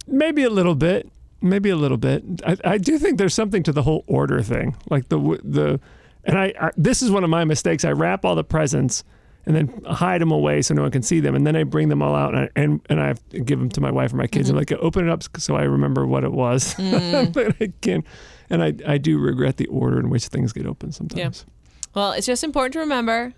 Maybe 0.08 0.44
a 0.44 0.50
little 0.50 0.76
bit. 0.76 1.10
Maybe 1.42 1.70
a 1.70 1.76
little 1.76 1.98
bit. 1.98 2.24
I, 2.46 2.58
I 2.66 2.78
do 2.78 2.98
think 2.98 3.18
there's 3.18 3.34
something 3.34 3.64
to 3.64 3.72
the 3.72 3.84
whole 3.84 4.04
order 4.08 4.42
thing. 4.42 4.76
Like 4.90 5.10
the 5.10 5.40
the, 5.44 5.80
and 6.26 6.38
I, 6.38 6.54
I 6.60 6.72
this 6.78 7.02
is 7.02 7.12
one 7.12 7.24
of 7.24 7.30
my 7.30 7.44
mistakes. 7.46 7.86
I 7.86 7.92
wrap 7.92 8.26
all 8.26 8.36
the 8.36 8.44
presents 8.44 9.04
and 9.46 9.56
then 9.56 9.84
hide 9.86 10.22
them 10.22 10.32
away 10.32 10.62
so 10.62 10.74
no 10.74 10.84
one 10.84 10.92
can 10.92 11.02
see 11.02 11.20
them, 11.20 11.34
and 11.34 11.48
then 11.48 11.56
I 11.56 11.64
bring 11.64 11.90
them 11.90 12.02
all 12.02 12.14
out 12.14 12.36
and 12.36 12.44
I, 12.44 12.50
and, 12.56 12.82
and 12.90 13.02
I 13.02 13.08
have 13.08 13.30
to 13.30 13.40
give 13.40 13.58
them 13.58 13.70
to 13.70 13.82
my 13.82 13.90
wife 13.90 14.14
or 14.14 14.18
my 14.18 14.28
kids. 14.28 14.50
Mm-hmm. 14.50 14.58
and 14.58 14.70
like 14.72 14.80
open 14.82 15.08
it 15.08 15.12
up 15.12 15.24
so 15.38 15.56
I 15.56 15.64
remember 15.64 16.06
what 16.06 16.24
it 16.24 16.32
was. 16.32 16.76
Mm. 16.76 17.34
but 17.34 17.56
I 17.62 17.72
can, 17.82 18.04
and 18.50 18.62
I 18.64 18.74
I 18.86 18.98
do 18.98 19.18
regret 19.20 19.58
the 19.58 19.68
order 19.68 20.00
in 20.00 20.10
which 20.10 20.28
things 20.28 20.54
get 20.54 20.66
opened 20.66 20.94
sometimes. 20.96 21.46
Yeah. 21.48 21.54
well 21.96 22.12
it's 22.12 22.28
just 22.28 22.44
important 22.44 22.74
to 22.74 22.80
remember 22.80 23.34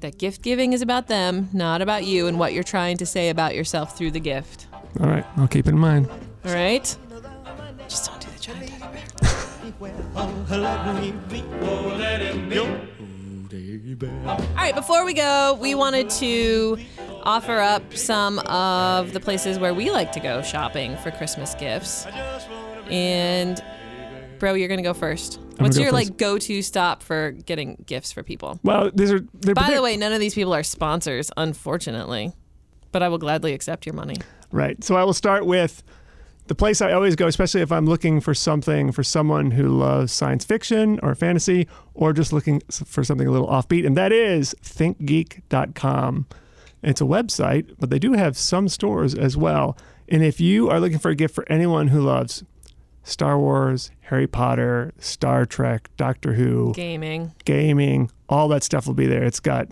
that 0.00 0.18
gift 0.18 0.42
giving 0.42 0.72
is 0.72 0.82
about 0.82 1.08
them 1.08 1.48
not 1.52 1.82
about 1.82 2.04
you 2.04 2.26
and 2.26 2.38
what 2.38 2.52
you're 2.52 2.62
trying 2.62 2.96
to 2.98 3.06
say 3.06 3.30
about 3.30 3.54
yourself 3.54 3.96
through 3.96 4.10
the 4.12 4.20
gift 4.20 4.66
All 5.00 5.08
right, 5.08 5.24
I'll 5.36 5.48
keep 5.48 5.66
it 5.66 5.70
in 5.70 5.78
mind. 5.78 6.08
all 6.44 6.52
right 6.54 6.96
just 7.88 8.10
don't 8.10 8.20
do 8.20 8.28
the 8.30 8.77
bear 13.98 14.10
All 14.26 14.38
right, 14.56 14.74
before 14.74 15.04
we 15.04 15.14
go, 15.14 15.56
we 15.60 15.74
wanted 15.74 16.10
to 16.10 16.78
offer 17.22 17.58
up 17.58 17.94
some 17.94 18.40
of 18.40 19.12
the 19.12 19.20
places 19.20 19.58
where 19.58 19.74
we 19.74 19.90
like 19.90 20.12
to 20.12 20.20
go 20.20 20.42
shopping 20.42 20.96
for 20.98 21.10
Christmas 21.10 21.54
gifts. 21.54 22.06
And 22.90 23.62
bro, 24.38 24.54
you're 24.54 24.68
going 24.68 24.78
to 24.78 24.84
go 24.84 24.94
first. 24.94 25.38
What's 25.58 25.76
go 25.76 25.82
your 25.82 25.92
first. 25.92 26.08
like 26.10 26.16
go-to 26.16 26.62
stop 26.62 27.02
for 27.02 27.32
getting 27.32 27.82
gifts 27.86 28.12
for 28.12 28.22
people? 28.22 28.58
Well, 28.62 28.90
these 28.92 29.12
are. 29.12 29.20
They're 29.34 29.54
By 29.54 29.74
the 29.74 29.82
way, 29.82 29.96
none 29.96 30.12
of 30.12 30.20
these 30.20 30.34
people 30.34 30.54
are 30.54 30.62
sponsors, 30.62 31.30
unfortunately. 31.36 32.32
But 32.90 33.02
I 33.02 33.08
will 33.08 33.18
gladly 33.18 33.52
accept 33.52 33.84
your 33.86 33.94
money. 33.94 34.16
Right. 34.50 34.82
So 34.82 34.96
I 34.96 35.04
will 35.04 35.12
start 35.12 35.44
with 35.44 35.82
the 36.48 36.54
place 36.54 36.80
I 36.80 36.92
always 36.92 37.14
go, 37.14 37.26
especially 37.26 37.60
if 37.60 37.70
I'm 37.70 37.86
looking 37.86 38.20
for 38.20 38.34
something 38.34 38.90
for 38.92 39.02
someone 39.02 39.50
who 39.52 39.68
loves 39.68 40.12
science 40.12 40.44
fiction 40.44 40.98
or 41.02 41.14
fantasy 41.14 41.68
or 41.94 42.12
just 42.12 42.32
looking 42.32 42.60
for 42.70 43.04
something 43.04 43.26
a 43.26 43.30
little 43.30 43.48
offbeat, 43.48 43.86
and 43.86 43.96
that 43.96 44.12
is 44.12 44.54
thinkgeek.com. 44.62 46.26
It's 46.82 47.00
a 47.00 47.04
website, 47.04 47.74
but 47.78 47.90
they 47.90 47.98
do 47.98 48.12
have 48.12 48.36
some 48.36 48.68
stores 48.68 49.14
as 49.14 49.36
well. 49.36 49.76
And 50.08 50.24
if 50.24 50.40
you 50.40 50.70
are 50.70 50.80
looking 50.80 50.98
for 50.98 51.10
a 51.10 51.14
gift 51.14 51.34
for 51.34 51.44
anyone 51.50 51.88
who 51.88 52.00
loves 52.00 52.44
Star 53.02 53.38
Wars, 53.38 53.90
Harry 54.02 54.26
Potter, 54.26 54.92
Star 54.98 55.44
Trek, 55.44 55.90
Doctor 55.96 56.34
Who, 56.34 56.72
Gaming. 56.74 57.32
gaming, 57.44 58.10
all 58.28 58.48
that 58.48 58.62
stuff 58.62 58.86
will 58.86 58.94
be 58.94 59.06
there. 59.06 59.24
It's 59.24 59.40
got 59.40 59.68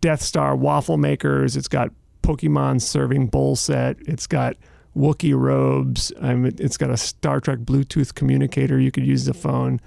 Death 0.00 0.22
Star 0.22 0.56
waffle 0.56 0.96
makers. 0.96 1.56
It's 1.56 1.68
got 1.68 1.90
Pokemon 2.22 2.80
serving 2.82 3.26
bowl 3.28 3.56
set. 3.56 3.96
It's 4.00 4.26
got 4.26 4.56
Wookiee 4.98 5.38
robes. 5.38 6.12
Um, 6.18 6.44
it- 6.44 6.58
it's 6.60 6.76
got 6.76 6.90
a 6.90 6.96
Star 6.96 7.40
Trek 7.40 7.60
Bluetooth 7.60 8.14
communicator 8.14 8.78
you 8.80 8.90
could 8.90 9.06
use 9.06 9.24
the 9.24 9.34
phone. 9.34 9.80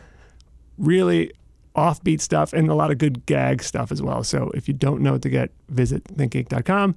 Really 0.78 1.32
offbeat 1.76 2.22
stuff 2.22 2.54
and 2.54 2.70
a 2.70 2.76
lot 2.76 2.92
of 2.92 2.98
good 2.98 3.26
gag 3.26 3.62
stuff 3.64 3.92
as 3.92 4.02
well. 4.02 4.24
So 4.24 4.52
if 4.54 4.68
you 4.68 4.74
don't 4.74 5.02
know 5.02 5.14
what 5.14 5.22
to 5.24 5.30
get, 5.30 5.52
visit 5.70 6.04
thinkgeek.com. 6.06 6.96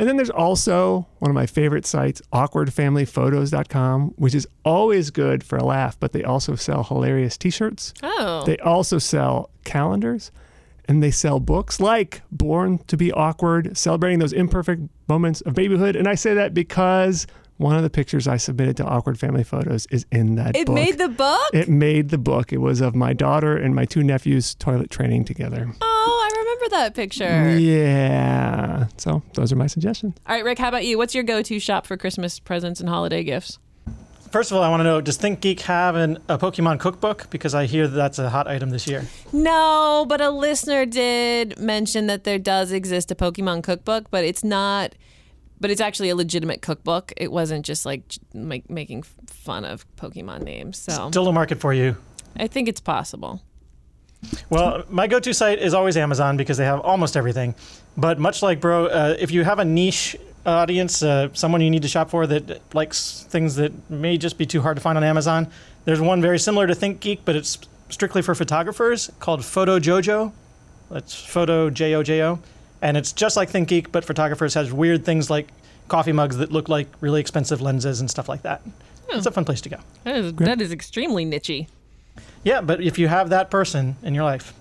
And 0.00 0.08
then 0.08 0.16
there's 0.16 0.30
also 0.30 1.06
one 1.18 1.28
of 1.30 1.34
my 1.34 1.46
favorite 1.46 1.84
sites, 1.84 2.22
awkwardfamilyphotos.com, 2.32 4.14
which 4.16 4.34
is 4.34 4.46
always 4.64 5.10
good 5.10 5.42
for 5.42 5.56
a 5.58 5.64
laugh, 5.64 5.98
but 5.98 6.12
they 6.12 6.22
also 6.22 6.54
sell 6.54 6.84
hilarious 6.84 7.36
t-shirts. 7.36 7.94
Oh. 8.02 8.44
They 8.46 8.58
also 8.58 8.98
sell 8.98 9.50
calendars 9.64 10.30
and 10.88 11.02
they 11.02 11.10
sell 11.10 11.38
books 11.38 11.78
like 11.80 12.22
Born 12.32 12.78
to 12.86 12.96
Be 12.96 13.12
Awkward, 13.12 13.76
celebrating 13.76 14.18
those 14.18 14.32
imperfect 14.32 14.82
moments 15.08 15.40
of 15.42 15.54
babyhood. 15.54 15.94
And 15.96 16.08
I 16.08 16.14
say 16.14 16.34
that 16.34 16.54
because 16.54 17.26
one 17.58 17.76
of 17.76 17.82
the 17.82 17.90
pictures 17.90 18.26
I 18.28 18.36
submitted 18.36 18.76
to 18.78 18.84
Awkward 18.84 19.18
Family 19.18 19.42
Photos 19.44 19.86
is 19.90 20.06
in 20.12 20.36
that 20.36 20.56
it 20.56 20.66
book. 20.66 20.74
made 20.74 20.96
the 20.98 21.08
book? 21.08 21.50
it 21.52 21.68
made 21.68 22.08
the 22.10 22.18
book. 22.18 22.52
It 22.52 22.58
was 22.58 22.80
of 22.80 22.94
my 22.94 23.12
daughter 23.12 23.56
and 23.56 23.74
my 23.74 23.84
two 23.84 24.02
nephews 24.02 24.54
toilet 24.54 24.90
training 24.90 25.24
together. 25.24 25.68
oh, 25.80 26.30
I 26.32 26.38
remember 26.38 26.68
that 26.76 26.94
picture. 26.94 27.58
Yeah. 27.58 28.86
So 28.96 29.22
those 29.34 29.52
are 29.52 29.56
my 29.56 29.66
suggestions. 29.66 30.14
All 30.26 30.34
right, 30.36 30.44
Rick, 30.44 30.58
how 30.58 30.68
about 30.68 30.84
you? 30.86 30.96
What's 30.98 31.14
your 31.14 31.24
go 31.24 31.42
to 31.42 31.58
shop 31.58 31.86
for 31.86 31.96
Christmas 31.96 32.38
presents 32.38 32.80
and 32.80 32.88
holiday 32.88 33.24
gifts? 33.24 33.58
First 34.30 34.50
of 34.50 34.56
all, 34.56 34.62
I 34.62 34.68
want 34.68 34.80
to 34.80 34.84
know: 34.84 35.00
Does 35.00 35.16
Think 35.16 35.40
Geek 35.40 35.60
have 35.60 35.96
an, 35.96 36.18
a 36.28 36.38
Pokemon 36.38 36.80
cookbook? 36.80 37.30
Because 37.30 37.54
I 37.54 37.66
hear 37.66 37.86
that 37.86 37.96
that's 37.96 38.18
a 38.18 38.30
hot 38.30 38.46
item 38.46 38.70
this 38.70 38.86
year. 38.86 39.06
No, 39.32 40.06
but 40.08 40.20
a 40.20 40.30
listener 40.30 40.86
did 40.86 41.58
mention 41.58 42.06
that 42.06 42.24
there 42.24 42.38
does 42.38 42.72
exist 42.72 43.10
a 43.10 43.14
Pokemon 43.14 43.62
cookbook, 43.62 44.10
but 44.10 44.24
it's 44.24 44.44
not. 44.44 44.94
But 45.60 45.70
it's 45.70 45.80
actually 45.80 46.08
a 46.08 46.14
legitimate 46.14 46.62
cookbook. 46.62 47.12
It 47.16 47.32
wasn't 47.32 47.66
just 47.66 47.84
like 47.84 48.02
make, 48.32 48.70
making 48.70 49.02
fun 49.26 49.64
of 49.64 49.84
Pokemon 49.96 50.42
names. 50.42 50.78
So 50.78 51.10
Still 51.10 51.26
a 51.26 51.32
market 51.32 51.58
for 51.58 51.74
you. 51.74 51.96
I 52.36 52.46
think 52.46 52.68
it's 52.68 52.80
possible. 52.80 53.42
Well, 54.50 54.84
my 54.88 55.06
go-to 55.06 55.32
site 55.34 55.58
is 55.58 55.74
always 55.74 55.96
Amazon 55.96 56.36
because 56.36 56.56
they 56.58 56.64
have 56.64 56.80
almost 56.80 57.16
everything. 57.16 57.54
But 57.96 58.18
much 58.18 58.42
like 58.42 58.60
Bro, 58.60 58.86
uh, 58.86 59.16
if 59.18 59.30
you 59.30 59.44
have 59.44 59.58
a 59.58 59.64
niche 59.64 60.16
audience, 60.46 61.02
uh, 61.02 61.28
someone 61.32 61.60
you 61.60 61.70
need 61.70 61.82
to 61.82 61.88
shop 61.88 62.10
for 62.10 62.26
that 62.26 62.74
likes 62.74 63.24
things 63.28 63.56
that 63.56 63.90
may 63.90 64.16
just 64.16 64.38
be 64.38 64.46
too 64.46 64.62
hard 64.62 64.76
to 64.76 64.80
find 64.80 64.96
on 64.96 65.04
Amazon, 65.04 65.48
there's 65.84 66.00
one 66.00 66.20
very 66.20 66.38
similar 66.38 66.66
to 66.66 66.74
Think 66.74 67.00
Geek, 67.00 67.24
but 67.24 67.36
it's 67.36 67.58
strictly 67.88 68.22
for 68.22 68.34
photographers 68.34 69.10
called 69.20 69.44
Photo 69.44 69.78
Jojo. 69.78 70.32
That's 70.90 71.14
Photo 71.14 71.70
J 71.70 71.94
O 71.94 72.02
J 72.02 72.22
O, 72.22 72.38
and 72.80 72.96
it's 72.96 73.12
just 73.12 73.36
like 73.36 73.50
Think 73.50 73.68
Geek, 73.68 73.92
but 73.92 74.04
photographers 74.04 74.54
has 74.54 74.72
weird 74.72 75.04
things 75.04 75.28
like 75.28 75.48
coffee 75.88 76.12
mugs 76.12 76.36
that 76.38 76.52
look 76.52 76.68
like 76.68 76.88
really 77.00 77.20
expensive 77.20 77.60
lenses 77.60 78.00
and 78.00 78.10
stuff 78.10 78.28
like 78.28 78.42
that. 78.42 78.62
It's 79.10 79.26
a 79.26 79.30
fun 79.30 79.44
place 79.44 79.60
to 79.62 79.68
go. 79.70 79.78
That 80.04 80.16
is, 80.16 80.32
that 80.34 80.60
is 80.60 80.72
extremely 80.72 81.24
nichey. 81.24 81.68
Yeah, 82.44 82.60
but 82.60 82.82
if 82.82 82.98
you 82.98 83.08
have 83.08 83.30
that 83.30 83.50
person 83.50 83.96
in 84.02 84.14
your 84.14 84.24
life, 84.24 84.52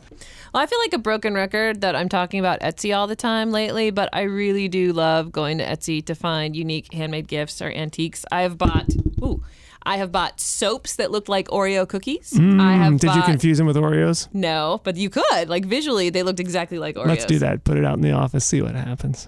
Well, 0.54 0.64
I 0.64 0.66
feel 0.66 0.80
like 0.80 0.94
a 0.94 0.98
broken 0.98 1.34
record 1.34 1.82
that 1.82 1.96
I'm 1.96 2.10
talking 2.10 2.40
about 2.40 2.60
Etsy 2.62 2.96
all 2.96 3.08
the 3.08 3.16
time 3.16 3.52
lately, 3.52 3.92
but 3.92 4.10
I 4.14 4.22
really 4.24 4.68
do 4.68 4.94
love 4.94 5.32
going 5.32 5.58
to 5.60 5.66
Etsy 5.66 6.04
to 6.06 6.16
find 6.16 6.56
unique 6.56 6.94
handmade 6.94 7.28
gifts 7.28 7.62
or 7.62 7.70
antiques. 7.72 8.26
I 8.32 8.42
have 8.44 8.58
bought, 8.58 8.88
ooh, 9.22 9.44
I 9.84 9.98
have 9.98 10.12
bought 10.12 10.40
soaps 10.40 10.96
that 10.98 11.12
looked 11.12 11.30
like 11.30 11.48
Oreo 11.50 11.88
cookies. 11.88 12.34
I 12.34 12.74
have 12.74 12.94
Mm, 12.94 13.00
Did 13.00 13.16
you 13.16 13.22
confuse 13.24 13.58
them 13.58 13.68
with 13.68 13.76
Oreos? 13.78 14.28
No, 14.34 14.82
but 14.84 14.96
you 14.98 15.10
could. 15.10 15.48
Like 15.50 15.66
visually, 15.66 16.10
they 16.10 16.24
looked 16.24 16.40
exactly 16.40 16.80
like 16.80 16.96
Oreos. 16.96 17.08
Let's 17.08 17.26
do 17.26 17.40
that. 17.40 17.64
Put 17.64 17.78
it 17.78 17.86
out 17.86 17.96
in 17.96 18.02
the 18.02 18.12
office, 18.12 18.46
see 18.46 18.62
what 18.62 18.76
happens. 18.76 19.28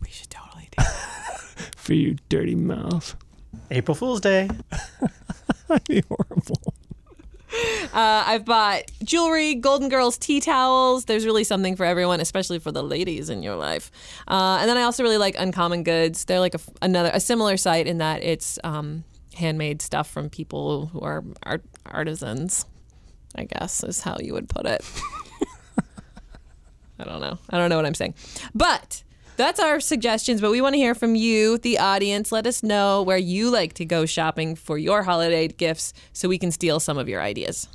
We 0.00 0.08
should 0.10 0.30
totally 0.30 0.68
do. 0.70 0.76
that. 0.78 0.90
For 1.76 1.94
you 1.94 2.16
dirty 2.28 2.54
mouth. 2.54 3.16
April 3.70 3.94
Fool's 3.94 4.20
Day. 4.20 4.48
That'd 5.68 5.84
be 5.88 6.02
horrible. 6.08 6.74
Uh, 7.94 8.24
I've 8.26 8.44
bought 8.44 8.90
jewelry, 9.04 9.54
Golden 9.54 9.88
Girls 9.88 10.18
tea 10.18 10.40
towels. 10.40 11.04
There's 11.04 11.24
really 11.24 11.44
something 11.44 11.76
for 11.76 11.84
everyone, 11.84 12.18
especially 12.18 12.58
for 12.58 12.72
the 12.72 12.82
ladies 12.82 13.30
in 13.30 13.44
your 13.44 13.54
life. 13.54 13.92
Uh, 14.26 14.58
and 14.60 14.68
then 14.68 14.76
I 14.76 14.82
also 14.82 15.04
really 15.04 15.18
like 15.18 15.36
Uncommon 15.38 15.84
Goods. 15.84 16.24
They're 16.24 16.40
like 16.40 16.56
a, 16.56 16.60
another 16.82 17.10
a 17.14 17.20
similar 17.20 17.56
site 17.56 17.86
in 17.86 17.98
that 17.98 18.24
it's 18.24 18.58
um, 18.64 19.04
handmade 19.34 19.80
stuff 19.80 20.10
from 20.10 20.28
people 20.28 20.86
who 20.86 21.00
are 21.02 21.22
art, 21.44 21.62
artisans. 21.86 22.66
I 23.36 23.44
guess 23.44 23.84
is 23.84 24.00
how 24.00 24.16
you 24.20 24.32
would 24.32 24.48
put 24.48 24.66
it. 24.66 24.84
I 26.98 27.04
don't 27.04 27.20
know. 27.20 27.38
I 27.50 27.58
don't 27.58 27.70
know 27.70 27.76
what 27.76 27.86
I'm 27.86 27.94
saying, 27.94 28.14
but. 28.56 29.03
That's 29.36 29.58
our 29.58 29.80
suggestions, 29.80 30.40
but 30.40 30.52
we 30.52 30.60
want 30.60 30.74
to 30.74 30.78
hear 30.78 30.94
from 30.94 31.16
you, 31.16 31.58
the 31.58 31.78
audience. 31.78 32.30
Let 32.30 32.46
us 32.46 32.62
know 32.62 33.02
where 33.02 33.18
you 33.18 33.50
like 33.50 33.72
to 33.74 33.84
go 33.84 34.06
shopping 34.06 34.54
for 34.54 34.78
your 34.78 35.02
holiday 35.02 35.48
gifts 35.48 35.92
so 36.12 36.28
we 36.28 36.38
can 36.38 36.52
steal 36.52 36.78
some 36.78 36.98
of 36.98 37.08
your 37.08 37.20
ideas 37.20 37.68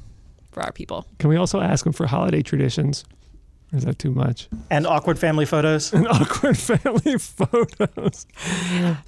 for 0.51 0.63
our 0.63 0.71
people. 0.71 1.05
Can 1.19 1.29
we 1.29 1.35
also 1.35 1.59
ask 1.59 1.83
them 1.83 1.91
for 1.91 2.07
holiday 2.07 2.41
traditions? 2.41 3.03
Or 3.71 3.77
is 3.77 3.85
that 3.85 3.99
too 3.99 4.11
much? 4.11 4.47
and 4.71 4.85
awkward 4.87 5.19
family 5.19 5.45
photos. 5.45 5.93
And 5.99 6.07
awkward 6.07 6.57
family 6.57 7.17
photos. 7.17 8.25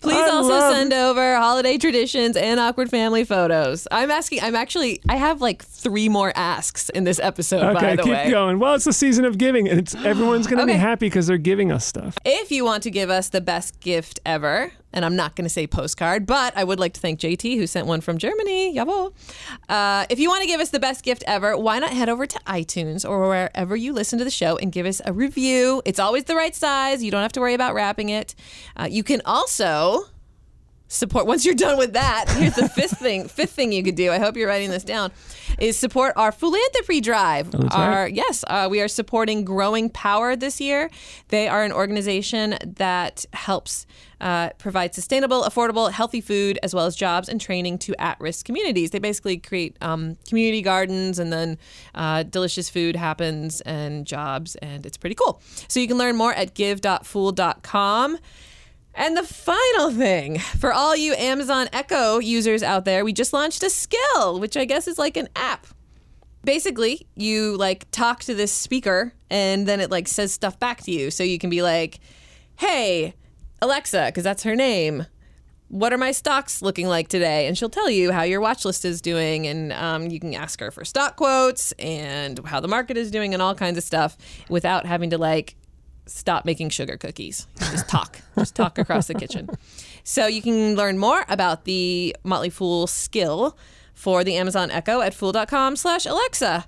Please 0.01 0.15
I 0.15 0.29
also 0.29 0.49
love- 0.49 0.73
send 0.75 0.93
over 0.93 1.35
holiday 1.37 1.77
traditions 1.77 2.35
and 2.37 2.59
awkward 2.59 2.89
family 2.89 3.23
photos. 3.23 3.87
I'm 3.91 4.11
asking, 4.11 4.41
I'm 4.41 4.55
actually, 4.55 5.01
I 5.09 5.15
have 5.15 5.41
like 5.41 5.63
three 5.63 6.09
more 6.09 6.31
asks 6.35 6.89
in 6.89 7.03
this 7.05 7.19
episode, 7.19 7.73
by 7.73 7.79
Okay, 7.79 7.95
the 7.95 8.03
keep 8.03 8.11
way. 8.13 8.29
going. 8.31 8.59
Well, 8.59 8.75
it's 8.75 8.85
the 8.85 8.93
season 8.93 9.25
of 9.25 9.37
giving, 9.37 9.67
and 9.67 9.79
it's 9.79 9.95
everyone's 9.95 10.47
going 10.47 10.57
to 10.59 10.63
Okay. 10.63 10.73
be 10.73 10.79
happy 10.79 11.05
because 11.07 11.27
they're 11.27 11.37
giving 11.37 11.71
us 11.71 11.85
stuff. 11.85 12.17
If 12.25 12.51
you 12.51 12.63
want 12.65 12.83
to 12.83 12.91
give 12.91 13.09
us 13.09 13.29
the 13.29 13.41
best 13.41 13.79
gift 13.79 14.19
ever, 14.25 14.71
and 14.93 15.05
I'm 15.05 15.15
not 15.15 15.35
going 15.35 15.45
to 15.45 15.49
say 15.49 15.67
postcard, 15.67 16.25
but 16.25 16.55
I 16.55 16.63
would 16.63 16.79
like 16.79 16.93
to 16.93 16.99
thank 16.99 17.19
JT 17.19 17.57
who 17.57 17.67
sent 17.67 17.87
one 17.87 18.01
from 18.01 18.17
Germany. 18.17 18.75
Jawohl. 18.75 19.13
Uh, 19.69 20.05
if 20.09 20.19
you 20.19 20.29
want 20.29 20.41
to 20.41 20.47
give 20.47 20.59
us 20.59 20.69
the 20.69 20.79
best 20.79 21.03
gift 21.03 21.23
ever, 21.27 21.57
why 21.57 21.79
not 21.79 21.91
head 21.91 22.09
over 22.09 22.25
to 22.25 22.39
iTunes 22.47 23.07
or 23.07 23.27
wherever 23.27 23.75
you 23.75 23.93
listen 23.93 24.19
to 24.19 24.25
the 24.25 24.31
show 24.31 24.57
and 24.57 24.71
give 24.71 24.85
us 24.85 25.01
a 25.05 25.13
review? 25.13 25.81
It's 25.85 25.99
always 25.99 26.25
the 26.25 26.35
right 26.35 26.55
size. 26.55 27.03
You 27.03 27.11
don't 27.11 27.21
have 27.21 27.33
to 27.33 27.39
worry 27.39 27.53
about 27.53 27.73
wrapping 27.73 28.09
it. 28.09 28.35
Uh, 28.75 28.87
you 28.89 29.03
can 29.03 29.21
also 29.25 30.05
support 30.91 31.25
once 31.25 31.45
you're 31.45 31.55
done 31.55 31.77
with 31.77 31.93
that 31.93 32.25
here's 32.37 32.55
the 32.55 32.67
fifth 32.67 32.97
thing 32.99 33.27
fifth 33.27 33.51
thing 33.51 33.71
you 33.71 33.81
could 33.81 33.95
do 33.95 34.11
i 34.11 34.19
hope 34.19 34.35
you're 34.35 34.47
writing 34.47 34.69
this 34.69 34.83
down 34.83 35.11
is 35.59 35.77
support 35.77 36.13
our 36.15 36.31
philanthropy 36.31 37.01
drive. 37.01 37.51
That's 37.51 37.75
our 37.75 37.89
right. 38.03 38.13
yes 38.13 38.43
uh, 38.47 38.67
we 38.69 38.81
are 38.81 38.87
supporting 38.87 39.45
growing 39.45 39.89
power 39.89 40.35
this 40.35 40.61
year. 40.61 40.89
They 41.29 41.47
are 41.47 41.63
an 41.63 41.71
organization 41.71 42.57
that 42.65 43.25
helps 43.33 43.85
uh, 44.19 44.49
provide 44.57 44.93
sustainable 44.93 45.43
affordable 45.43 45.91
healthy 45.91 46.21
food 46.21 46.59
as 46.63 46.75
well 46.75 46.85
as 46.85 46.95
jobs 46.95 47.27
and 47.27 47.41
training 47.41 47.79
to 47.79 47.95
at-risk 47.99 48.45
communities. 48.45 48.91
They 48.91 48.99
basically 48.99 49.37
create 49.37 49.77
um, 49.81 50.17
community 50.27 50.61
gardens 50.61 51.19
and 51.19 51.33
then 51.33 51.57
uh, 51.95 52.23
delicious 52.23 52.69
food 52.69 52.95
happens 52.95 53.61
and 53.61 54.05
jobs 54.05 54.55
and 54.57 54.85
it's 54.85 54.97
pretty 54.97 55.15
cool. 55.15 55.41
So 55.67 55.79
you 55.79 55.87
can 55.87 55.97
learn 55.97 56.15
more 56.15 56.33
at 56.33 56.53
give.fool.com 56.53 58.17
and 58.93 59.15
the 59.15 59.23
final 59.23 59.91
thing 59.91 60.39
for 60.39 60.73
all 60.73 60.95
you 60.95 61.13
Amazon 61.13 61.69
Echo 61.71 62.19
users 62.19 62.61
out 62.61 62.85
there, 62.85 63.05
we 63.05 63.13
just 63.13 63.33
launched 63.33 63.63
a 63.63 63.69
skill, 63.69 64.39
which 64.39 64.57
I 64.57 64.65
guess 64.65 64.87
is 64.87 64.99
like 64.99 65.17
an 65.17 65.29
app. 65.35 65.67
Basically, 66.43 67.07
you 67.15 67.55
like 67.57 67.89
talk 67.91 68.21
to 68.21 68.33
this 68.33 68.51
speaker 68.51 69.13
and 69.29 69.67
then 69.67 69.79
it 69.79 69.91
like 69.91 70.07
says 70.07 70.33
stuff 70.33 70.59
back 70.59 70.81
to 70.83 70.91
you. 70.91 71.11
So 71.11 71.23
you 71.23 71.37
can 71.37 71.49
be 71.49 71.61
like, 71.61 71.99
hey, 72.57 73.13
Alexa, 73.61 74.07
because 74.07 74.23
that's 74.23 74.43
her 74.43 74.55
name. 74.55 75.05
What 75.69 75.93
are 75.93 75.97
my 75.97 76.11
stocks 76.11 76.61
looking 76.61 76.87
like 76.87 77.07
today? 77.07 77.47
And 77.47 77.57
she'll 77.57 77.69
tell 77.69 77.89
you 77.89 78.11
how 78.11 78.23
your 78.23 78.41
watch 78.41 78.65
list 78.65 78.83
is 78.83 79.01
doing. 79.01 79.47
And 79.47 79.71
um, 79.71 80.07
you 80.07 80.19
can 80.19 80.33
ask 80.33 80.59
her 80.59 80.69
for 80.69 80.83
stock 80.83 81.15
quotes 81.15 81.71
and 81.73 82.45
how 82.45 82.59
the 82.59 82.67
market 82.67 82.97
is 82.97 83.09
doing 83.09 83.33
and 83.33 83.41
all 83.41 83.55
kinds 83.55 83.77
of 83.77 83.85
stuff 83.85 84.17
without 84.49 84.85
having 84.85 85.11
to 85.11 85.17
like 85.17 85.55
stop 86.11 86.45
making 86.45 86.69
sugar 86.69 86.97
cookies. 86.97 87.47
Just 87.59 87.87
talk. 87.89 88.19
Just 88.37 88.55
talk 88.55 88.77
across 88.77 89.07
the 89.07 89.13
kitchen. 89.13 89.49
So 90.03 90.27
you 90.27 90.41
can 90.41 90.75
learn 90.75 90.97
more 90.97 91.25
about 91.29 91.65
the 91.65 92.15
Motley 92.23 92.49
Fool 92.49 92.87
skill 92.87 93.57
for 93.93 94.23
the 94.23 94.35
Amazon 94.35 94.71
Echo 94.71 95.01
at 95.01 95.13
fool.com 95.13 95.75
slash 95.75 96.05
Alexa. 96.05 96.65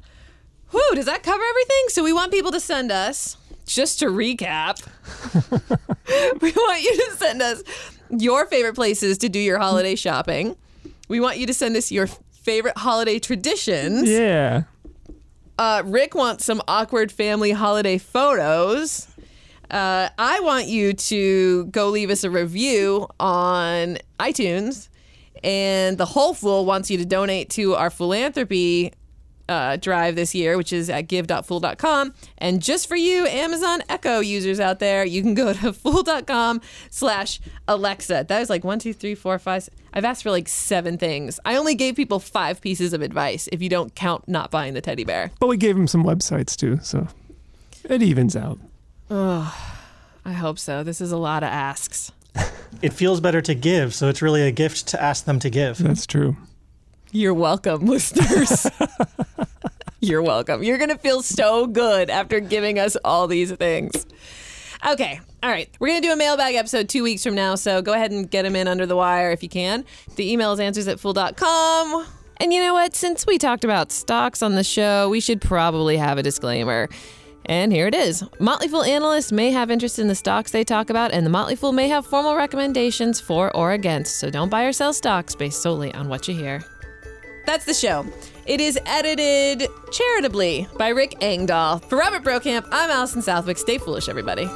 Whew, 0.71 0.91
does 0.95 1.05
that 1.05 1.23
cover 1.23 1.43
everything? 1.43 1.83
So 1.89 2.03
we 2.03 2.13
want 2.13 2.31
people 2.31 2.51
to 2.51 2.59
send 2.59 2.91
us, 2.91 3.37
just 3.65 3.99
to 3.99 4.05
recap, 4.05 4.85
we 6.41 6.51
want 6.51 6.81
you 6.81 6.95
to 6.95 7.11
send 7.17 7.41
us 7.41 7.63
your 8.09 8.45
favorite 8.45 8.75
places 8.75 9.17
to 9.19 9.29
do 9.29 9.39
your 9.39 9.59
holiday 9.59 9.95
shopping. 9.95 10.55
We 11.07 11.19
want 11.19 11.37
you 11.37 11.47
to 11.47 11.53
send 11.53 11.75
us 11.75 11.91
your 11.91 12.07
favorite 12.31 12.77
holiday 12.77 13.19
traditions. 13.19 14.09
Yeah. 14.09 14.63
Uh, 15.57 15.83
Rick 15.85 16.15
wants 16.15 16.45
some 16.45 16.61
awkward 16.67 17.11
family 17.11 17.51
holiday 17.51 17.97
photos. 17.97 19.07
Uh, 19.73 20.09
I 20.19 20.39
want 20.41 20.67
you 20.67 20.93
to 20.93 21.65
go 21.65 21.89
leave 21.89 22.11
us 22.11 22.23
a 22.23 22.29
review 22.29 23.07
on 23.19 23.97
iTunes. 24.19 24.87
And 25.43 25.97
the 25.97 26.05
Whole 26.05 26.35
Fool 26.35 26.65
wants 26.65 26.91
you 26.91 26.97
to 26.99 27.05
donate 27.05 27.49
to 27.51 27.73
our 27.73 27.89
philanthropy 27.89 28.93
uh, 29.49 29.77
drive 29.77 30.15
this 30.15 30.33
year, 30.33 30.57
which 30.57 30.71
is 30.71 30.89
at 30.89 31.07
give.fool.com. 31.07 32.13
And 32.37 32.61
just 32.61 32.87
for 32.87 32.95
you 32.95 33.25
Amazon 33.25 33.81
Echo 33.89 34.19
users 34.19 34.59
out 34.59 34.77
there, 34.79 35.03
you 35.03 35.21
can 35.23 35.33
go 35.33 35.53
to 35.53 35.73
fool.com 35.73 36.61
slash 36.91 37.39
Alexa. 37.67 38.25
That 38.29 38.41
is 38.41 38.49
like 38.49 38.63
one, 38.63 38.77
two, 38.79 38.93
three, 38.93 39.15
four, 39.15 39.39
five. 39.39 39.67
I've 39.91 40.05
asked 40.05 40.23
for 40.23 40.31
like 40.31 40.47
seven 40.47 40.97
things. 40.99 41.39
I 41.45 41.55
only 41.55 41.75
gave 41.75 41.95
people 41.95 42.19
five 42.19 42.61
pieces 42.61 42.93
of 42.93 43.01
advice 43.01 43.49
if 43.51 43.61
you 43.61 43.69
don't 43.69 43.93
count 43.95 44.29
not 44.29 44.51
buying 44.51 44.75
the 44.75 44.81
teddy 44.81 45.03
bear. 45.03 45.31
But 45.39 45.47
we 45.47 45.57
gave 45.57 45.75
them 45.75 45.87
some 45.87 46.03
websites 46.03 46.55
too, 46.55 46.79
so 46.83 47.07
it 47.89 48.03
evens 48.03 48.35
out. 48.35 48.59
I 50.25 50.33
hope 50.33 50.57
so. 50.59 50.83
This 50.83 51.01
is 51.01 51.11
a 51.11 51.17
lot 51.17 51.43
of 51.43 51.49
asks. 51.49 52.11
It 52.81 52.93
feels 52.93 53.21
better 53.21 53.41
to 53.41 53.53
give, 53.53 53.93
so 53.93 54.09
it's 54.09 54.21
really 54.21 54.41
a 54.41 54.51
gift 54.51 54.87
to 54.87 55.01
ask 55.01 55.25
them 55.25 55.39
to 55.39 55.49
give. 55.49 55.77
That's 55.77 56.05
true. 56.05 56.35
You're 57.11 57.33
welcome, 57.33 57.85
listeners. 57.85 58.67
You're 59.99 60.21
welcome. 60.23 60.63
You're 60.63 60.77
going 60.77 60.89
to 60.89 60.97
feel 60.97 61.21
so 61.21 61.67
good 61.67 62.09
after 62.09 62.39
giving 62.39 62.79
us 62.79 62.97
all 63.05 63.27
these 63.27 63.51
things. 63.51 64.05
Okay. 64.85 65.19
All 65.41 65.49
right. 65.49 65.69
We're 65.79 65.87
going 65.87 66.01
to 66.01 66.07
do 66.07 66.13
a 66.13 66.17
mailbag 66.17 66.55
episode 66.55 66.89
two 66.89 67.03
weeks 67.03 67.23
from 67.23 67.35
now, 67.35 67.55
so 67.55 67.81
go 67.81 67.93
ahead 67.93 68.11
and 68.11 68.29
get 68.29 68.43
them 68.43 68.55
in 68.55 68.67
under 68.67 68.85
the 68.85 68.95
wire 68.95 69.31
if 69.31 69.43
you 69.43 69.49
can. 69.49 69.85
The 70.15 70.31
email 70.31 70.51
is 70.51 70.59
answers 70.59 70.87
at 70.87 70.99
fool.com. 70.99 72.05
And 72.37 72.51
you 72.51 72.59
know 72.59 72.73
what? 72.73 72.95
Since 72.95 73.25
we 73.25 73.37
talked 73.37 73.63
about 73.63 73.91
stocks 73.91 74.41
on 74.41 74.55
the 74.55 74.63
show, 74.63 75.07
we 75.09 75.19
should 75.21 75.39
probably 75.39 75.95
have 75.97 76.17
a 76.17 76.23
disclaimer. 76.23 76.89
And 77.45 77.73
here 77.73 77.87
it 77.87 77.95
is. 77.95 78.23
Motley 78.39 78.67
Fool 78.67 78.83
analysts 78.83 79.31
may 79.31 79.51
have 79.51 79.69
interest 79.69 79.99
in 79.99 80.07
the 80.07 80.15
stocks 80.15 80.51
they 80.51 80.63
talk 80.63 80.89
about, 80.89 81.11
and 81.11 81.25
the 81.25 81.29
Motley 81.29 81.55
Fool 81.55 81.71
may 81.71 81.87
have 81.89 82.05
formal 82.05 82.35
recommendations 82.35 83.19
for 83.19 83.55
or 83.55 83.73
against. 83.73 84.19
So 84.19 84.29
don't 84.29 84.49
buy 84.49 84.63
or 84.63 84.73
sell 84.73 84.93
stocks 84.93 85.35
based 85.35 85.61
solely 85.61 85.93
on 85.93 86.07
what 86.07 86.27
you 86.27 86.35
hear. 86.35 86.63
That's 87.45 87.65
the 87.65 87.73
show. 87.73 88.05
It 88.45 88.61
is 88.61 88.79
edited 88.85 89.67
charitably 89.91 90.67
by 90.77 90.89
Rick 90.89 91.17
Engdahl. 91.21 91.79
For 91.79 91.97
Robert 91.97 92.23
Brokamp, 92.23 92.67
I'm 92.71 92.89
Allison 92.89 93.21
Southwick. 93.21 93.57
Stay 93.57 93.77
foolish, 93.77 94.07
everybody. 94.07 94.47